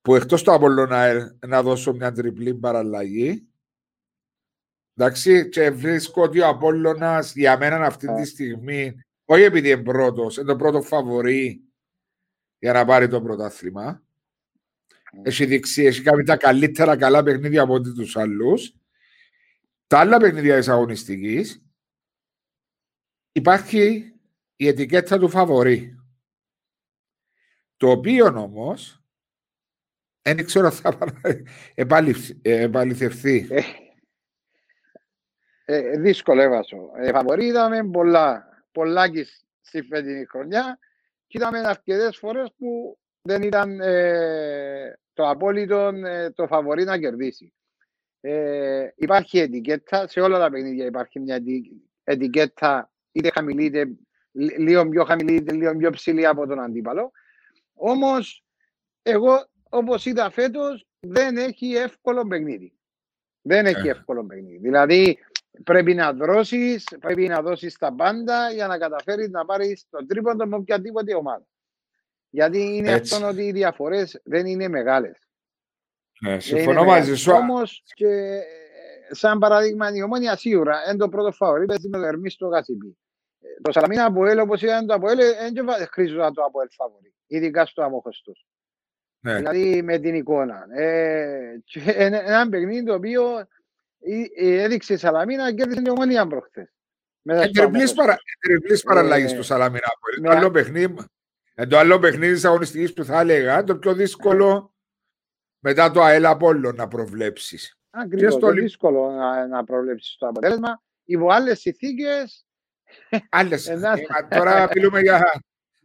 [0.00, 3.48] που εκτός το Απόλλωνα να δώσω μια τριπλή παραλλαγή,
[4.94, 8.94] εντάξει, και βρίσκω ότι ο Απόλλωνας για μένα αυτή τη στιγμή
[9.24, 11.64] όχι επειδή είναι πρώτος, είναι το πρώτο φαβορή
[12.58, 14.02] για να πάρει το πρωτάθλημα.
[15.22, 18.74] Έχει δείξει, έχει κάνει τα καλύτερα καλά παιχνίδια από ό,τι τους άλλους.
[19.86, 21.62] Τα άλλα παιχνίδια της αγωνιστικής
[23.32, 24.14] υπάρχει
[24.56, 26.03] η ετικέτα του φαβορή.
[27.76, 29.02] Το οποίο όμως
[30.22, 30.98] δεν ξέρω αν θα
[32.42, 33.48] επαληθευτεί.
[33.50, 33.62] Ε,
[35.64, 36.90] ε, δύσκολο έβασο.
[36.96, 39.26] Ε, φαβορή είδαμε πολλά πολλάκι
[39.60, 40.78] στη φετινή χρονιά
[41.26, 47.52] και είδαμε αρκετές φορές που δεν ήταν ε, το απόλυτο ε, το φαβορή να κερδίσει.
[48.20, 51.42] Ε, υπάρχει ετικέτα, σε όλα τα παιχνίδια υπάρχει μια
[52.04, 53.88] ετικέτα είτε χαμηλή είτε
[54.58, 57.12] λίγο πιο χαμηλή είτε λίγο πιο ψηλή από τον αντίπαλο.
[57.74, 58.44] Όμως,
[59.02, 62.72] εγώ, όπως είδα φέτος, δεν έχει εύκολο παιχνίδι.
[63.42, 63.90] Δεν έχει ε.
[63.90, 64.56] εύκολο παιχνίδι.
[64.56, 65.18] Δηλαδή,
[65.64, 70.46] πρέπει να δρώσεις, πρέπει να δώσεις τα πάντα για να καταφέρεις να πάρεις τον τρίποντο
[70.46, 71.46] με οποιαδήποτε ομάδα.
[72.30, 73.14] Γιατί είναι Έτσι.
[73.14, 75.18] αυτό ότι οι διαφορές δεν είναι μεγάλες.
[76.20, 77.32] Ναι, συμφωνώ μαζί σου.
[77.32, 78.44] Όμως, και, ε,
[79.10, 82.96] σαν παράδειγμα, η ομόνια σίγουρα είναι το πρώτο φαβορή, παίζει με το Ερμή στο Γασιμπή.
[83.62, 87.14] Το Σαλαμίνα από ελ, όπως ήταν το Αποέλ, δεν χρήζονταν το Αποέλ φαβορή.
[87.26, 88.32] Ειδικά στο αμόχωστο.
[89.20, 89.36] Ναι.
[89.36, 90.66] Δηλαδή με την εικόνα.
[90.70, 93.46] Ε, ένα παιχνίδι το οποίο
[94.36, 96.72] έδειξε η Σαλαμίνα και έδειξε η ομονία προχθές.
[97.52, 98.18] Τριπλής παρα,
[98.84, 99.88] παραλλαγής ε, του Σαλαμίνα.
[100.22, 100.94] Το άλλο παιχνίδι,
[101.68, 104.74] το άλλο παιχνίδι της αγωνιστικής που θα έλεγα, το πιο δύσκολο
[105.58, 107.78] μετά το ΑΕΛ Απόλλω να προβλέψεις.
[107.90, 110.82] Ακριβώς, το δύσκολο να, να προβλέψεις το αποτέλεσμα.
[111.04, 112.43] Υπό άλλες συνθήκες...
[113.28, 113.70] Άλλες.
[114.28, 115.42] Τώρα μιλούμε για,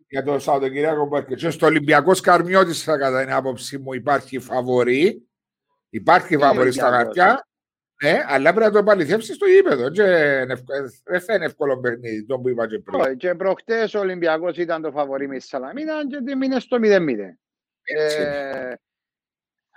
[0.08, 1.50] για το Σαββατοκυριακό που έρχεται.
[1.50, 5.24] Στο Ολυμπιακός Καρμιώτης, κατά την άποψή μου, υπάρχει φαβορή.
[5.90, 7.44] Υπάρχει φαβορή στα χαρτιά.
[8.04, 9.90] Ναι, αλλά πρέπει να το επαληθεύσει στο γήπεδο.
[11.04, 13.18] Δεν θα είναι εύκολο παιχνίδι, το που είπα και πριν.
[13.18, 15.94] Και προχτές ο Ολυμπιακός ήταν το φαβορή με τη Σαλαμίνα
[16.26, 17.00] και μείνε στο 0-0.
[17.84, 18.74] Ε,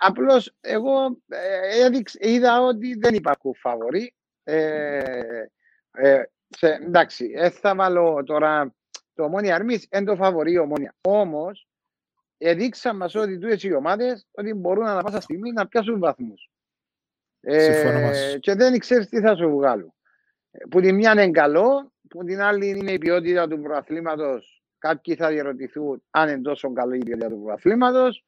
[0.05, 4.13] Απλώς εγώ ε, είδα ότι δεν υπάρχουν φαβορή.
[4.43, 5.01] Ε,
[5.91, 6.23] ε,
[6.57, 8.75] σε, εντάξει, ε, θα βάλω τώρα
[9.13, 10.95] το Ομόνια Αρμής, είναι το φαβορή Ομόνια.
[11.01, 11.67] Όμως,
[12.37, 16.49] έδειξαν μας ότι τούτες οι ομάδες ότι μπορούν να πάσα στιγμή να πιάσουν βαθμούς.
[17.39, 19.93] Ε, και δεν ξέρεις τι θα σου βγάλουν.
[20.69, 24.63] Που τη μια είναι καλό, που την άλλη είναι η ποιότητα του προαθλήματος.
[24.77, 28.25] Κάποιοι θα διαρωτηθούν αν είναι τόσο καλό η ποιότητα του προαθλήματος.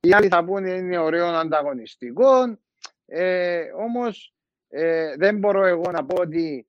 [0.00, 2.58] Οι άλλοι θα πούνε είναι ωραίο ανταγωνιστικό.
[3.06, 4.34] Ε, Όμως
[4.68, 6.66] ε, δεν μπορώ εγώ να πω ότι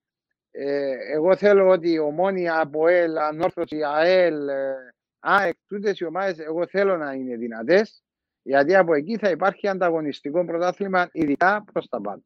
[0.55, 4.75] ε, εγώ θέλω ότι η ομόνια από ΕΛ, ανόρθωση ΑΕΛ, ε,
[5.19, 8.03] ΑΕΚ, τούτες οι ομάδες, εγώ θέλω να είναι δυνατές.
[8.41, 12.23] Γιατί από εκεί θα υπάρχει ανταγωνιστικό πρωτάθλημα, ειδικά προς τα πάνω.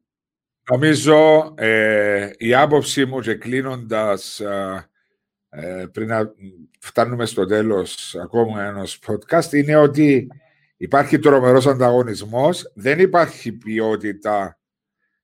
[0.70, 6.32] Νομίζω ε, η άποψή μου και κλείνοντας, ε, πριν να
[6.80, 10.28] φτάνουμε στο τέλος ακόμα ενός podcast, είναι ότι
[10.76, 14.57] υπάρχει τρομερός ανταγωνισμός, δεν υπάρχει ποιότητα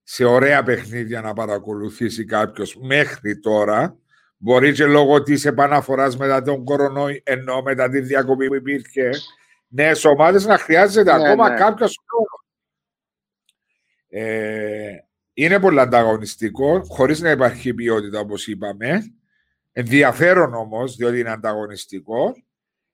[0.05, 3.99] σε ωραία παιχνίδια να παρακολουθήσει κάποιος μέχρι τώρα.
[4.37, 9.11] Μπορεί και λόγω της επαναφοράς μετά τον κορονοϊό, ενώ μετά τη διακοπή που υπήρχε,
[9.69, 11.57] νέε ομάδες να χρειάζεται ναι, ακόμα ναι.
[11.57, 12.45] κάποιος χρόνος.
[14.09, 14.97] Ε,
[15.35, 19.03] είναι πολύ ανταγωνιστικό, χωρίς να υπάρχει ποιότητα όπως είπαμε.
[19.73, 22.33] Ενδιαφέρον όμως, διότι είναι ανταγωνιστικό.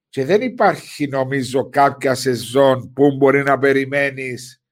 [0.09, 4.63] Και δεν υπάρχει νομίζω κάποια σεζόν που μπορεί να περιμένεις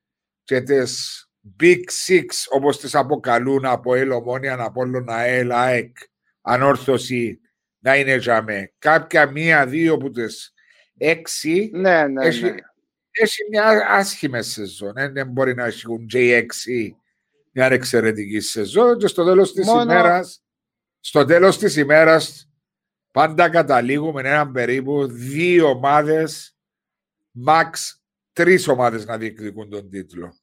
[0.44, 1.27] και τις
[1.60, 5.96] Big Six όπως τις αποκαλούν από El Ομόνια, Απόλλωνα, ΑΕΛ, ΑΕΚ,
[6.40, 7.40] Ανόρθωση
[7.78, 8.72] να είναι για με.
[8.78, 10.52] Κάποια μία-δύο που τις
[10.96, 12.54] έξι ναι, ναι, έχει, ναι.
[13.10, 14.96] έχει μια άσχημη σεζόν.
[14.96, 16.44] Ε, δεν μπορεί να έχουν J6
[17.52, 19.82] μια εξαιρετική σεζόν και στο τέλος της Μόνο...
[19.82, 20.42] ημέρας
[21.00, 22.50] στο τέλος της ημέρας
[23.12, 26.56] πάντα καταλήγουμε έναν περίπου δύο ομάδες
[27.46, 27.70] max
[28.32, 30.34] τρεις ομάδες να διεκδικούν τον τίτλο.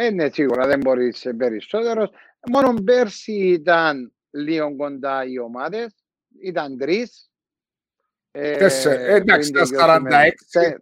[0.00, 2.10] Ε, ναι, σίγουρα δεν μπορείς σε περισσότερος.
[2.52, 5.94] Μόνο πέρσι ήταν λίγο κοντά οι ομάδες.
[6.42, 7.30] Ήταν τρεις.
[8.30, 10.80] Ε, ε, εντάξει, ήταν 46.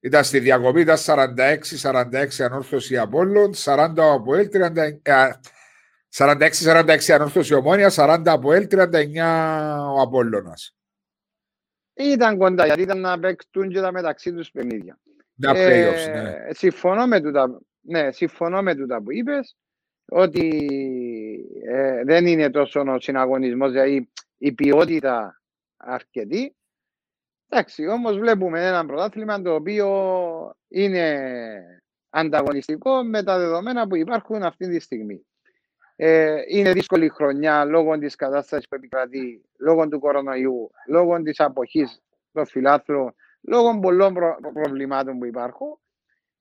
[0.00, 4.48] Ήταν στη διακοπή, ήταν 46-46 ανόρθωση Απόλλων, 40 από ΕΛ,
[6.08, 10.76] 46-46 ανόρθωση Ομόνια, 40 από ΕΛ, 39 ο Απόλλωνας.
[11.94, 14.98] Ήταν κοντά, γιατί ήταν να παίξουν και τα μεταξύ τους παιχνίδια.
[15.40, 16.36] Τα playoffs, ε, ναι.
[16.50, 19.56] Συμφωνώ με τούτα, ναι, συμφωνώ με τούτα που είπες,
[20.08, 20.66] ότι
[21.66, 25.42] ε, δεν είναι τόσο ο συναγωνισμός, δηλαδή η ποιότητα
[25.76, 26.56] αρκετή.
[27.48, 29.88] Εντάξει, όμως βλέπουμε ένα πρωτάθλημα το οποίο
[30.68, 35.26] είναι ανταγωνιστικό με τα δεδομένα που υπάρχουν αυτή τη στιγμή.
[35.96, 42.02] Ε, είναι δύσκολη χρονιά λόγω της κατάστασης που επικρατεί, λόγω του κορονοϊού, λόγω της αποχής
[42.32, 45.81] των φιλάθλων, λόγω πολλών προ- προβλημάτων που υπάρχουν.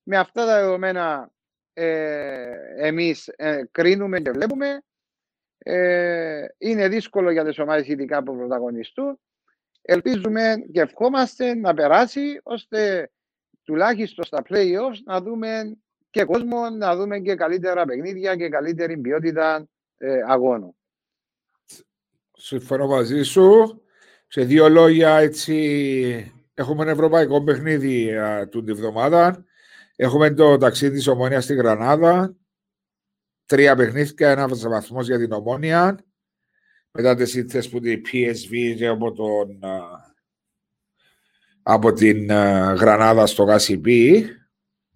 [0.04, 1.32] Με αυτά τα δεδομένα
[1.74, 4.84] ε, εμείς ε, κρίνουμε και βλέπουμε.
[5.58, 9.20] Ε, είναι δύσκολο για τις ομάδες ειδικά που πρωταγωνιστούν.
[9.82, 13.12] Ελπίζουμε και ευχόμαστε να περάσει ώστε
[13.64, 15.78] τουλάχιστον στα play-offs να δούμε
[16.10, 20.76] και κόσμο, να δούμε και καλύτερα παιχνίδια και καλύτερη ποιότητα ε, αγώνων.
[22.34, 23.82] Συμφωνώ μαζί σου.
[24.28, 28.14] Σε δύο λόγια έτσι έχουμε ένα ευρωπαϊκό παιχνίδι
[28.49, 29.45] του την εβδομάδα.
[30.02, 32.36] Έχουμε το ταξίδι της Ομόνιας στη Γρανάδα.
[33.45, 35.97] Τρία παιχνίδια, ένας βαθμός για την Ομόνια.
[36.91, 39.60] Μετά τις ήρθες που την PSV και από, τον,
[41.64, 42.26] από την
[42.76, 44.28] Γρανάδα στο Γασιπί.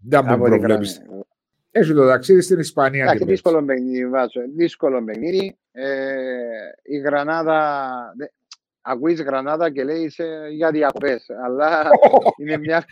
[0.01, 1.01] Δεν μου προβλέψει.
[1.71, 3.03] Έχει το ταξίδι στην Ισπανία.
[3.03, 4.41] Εντάξει, δύσκολο παιχνίδι, βάζω.
[4.55, 5.57] Δύσκολο παιχνίδι.
[5.71, 6.15] Ε,
[6.83, 7.91] η Γρανάδα,
[8.81, 11.89] ακούεις Γρανάδα και λέει είσαι για διακοπές, αλλά
[12.41, 12.85] είναι μια,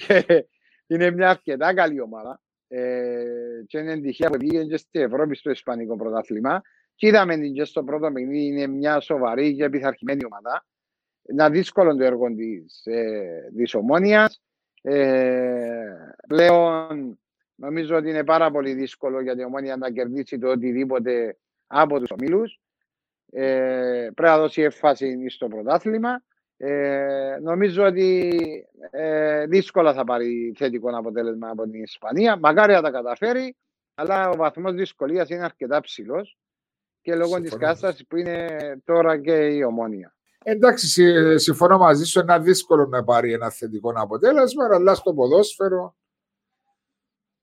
[0.88, 2.42] είναι μια αρκετά καλή ομάδα.
[2.68, 3.24] Ε,
[3.68, 6.62] και είναι τυχαία που πήγαινε και στην Ευρώπη στο Ισπανικό πρωτάθλημα.
[6.96, 10.66] Και είδαμε την και στο πρώτο παιχνίδι είναι μια σοβαρή και επιθαρχημένη ομάδα.
[11.30, 14.42] Είναι δύσκολο το έργο της, ε, της Ομόνιας.
[14.82, 15.94] Ε,
[16.28, 17.20] πλέον
[17.56, 22.12] νομίζω ότι είναι πάρα πολύ δύσκολο για την Ομόνια να κερδίσει το οτιδήποτε από τους
[22.12, 22.60] ομίλους.
[23.32, 26.24] Ε, πρέπει να δώσει έφαση στο πρωτάθλημα.
[26.66, 28.32] Ε, νομίζω ότι
[28.92, 32.38] ε, δύσκολα θα πάρει θετικό αποτέλεσμα από την Ισπανία.
[32.38, 33.56] Μακάρι να τα καταφέρει,
[33.94, 36.38] αλλά ο βαθμός δυσκολίας είναι αρκετά ψηλός
[37.02, 40.16] και λόγω της κατάστασης που είναι τώρα και η ομόνια.
[40.44, 45.96] Εντάξει, συμφωνώ μαζί σου, είναι δύσκολο να πάρει ένα θετικό αποτέλεσμα, αλλά στο ποδόσφαιρο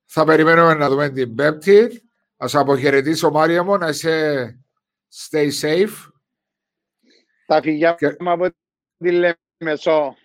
[0.05, 1.81] θα περιμένουμε να δούμε την Πέμπτη.
[2.37, 4.65] Α αποχαιρετήσω, Μάρια μου, να είσαι
[5.13, 6.11] stay safe.
[7.47, 8.17] Τα φυγιά και...
[8.19, 8.49] από
[9.01, 10.17] τη Λεμεσό.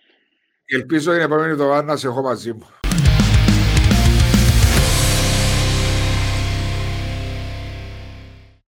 [0.64, 2.66] Ελπίζω την επόμενη εβδομάδα να σε έχω μαζί μου.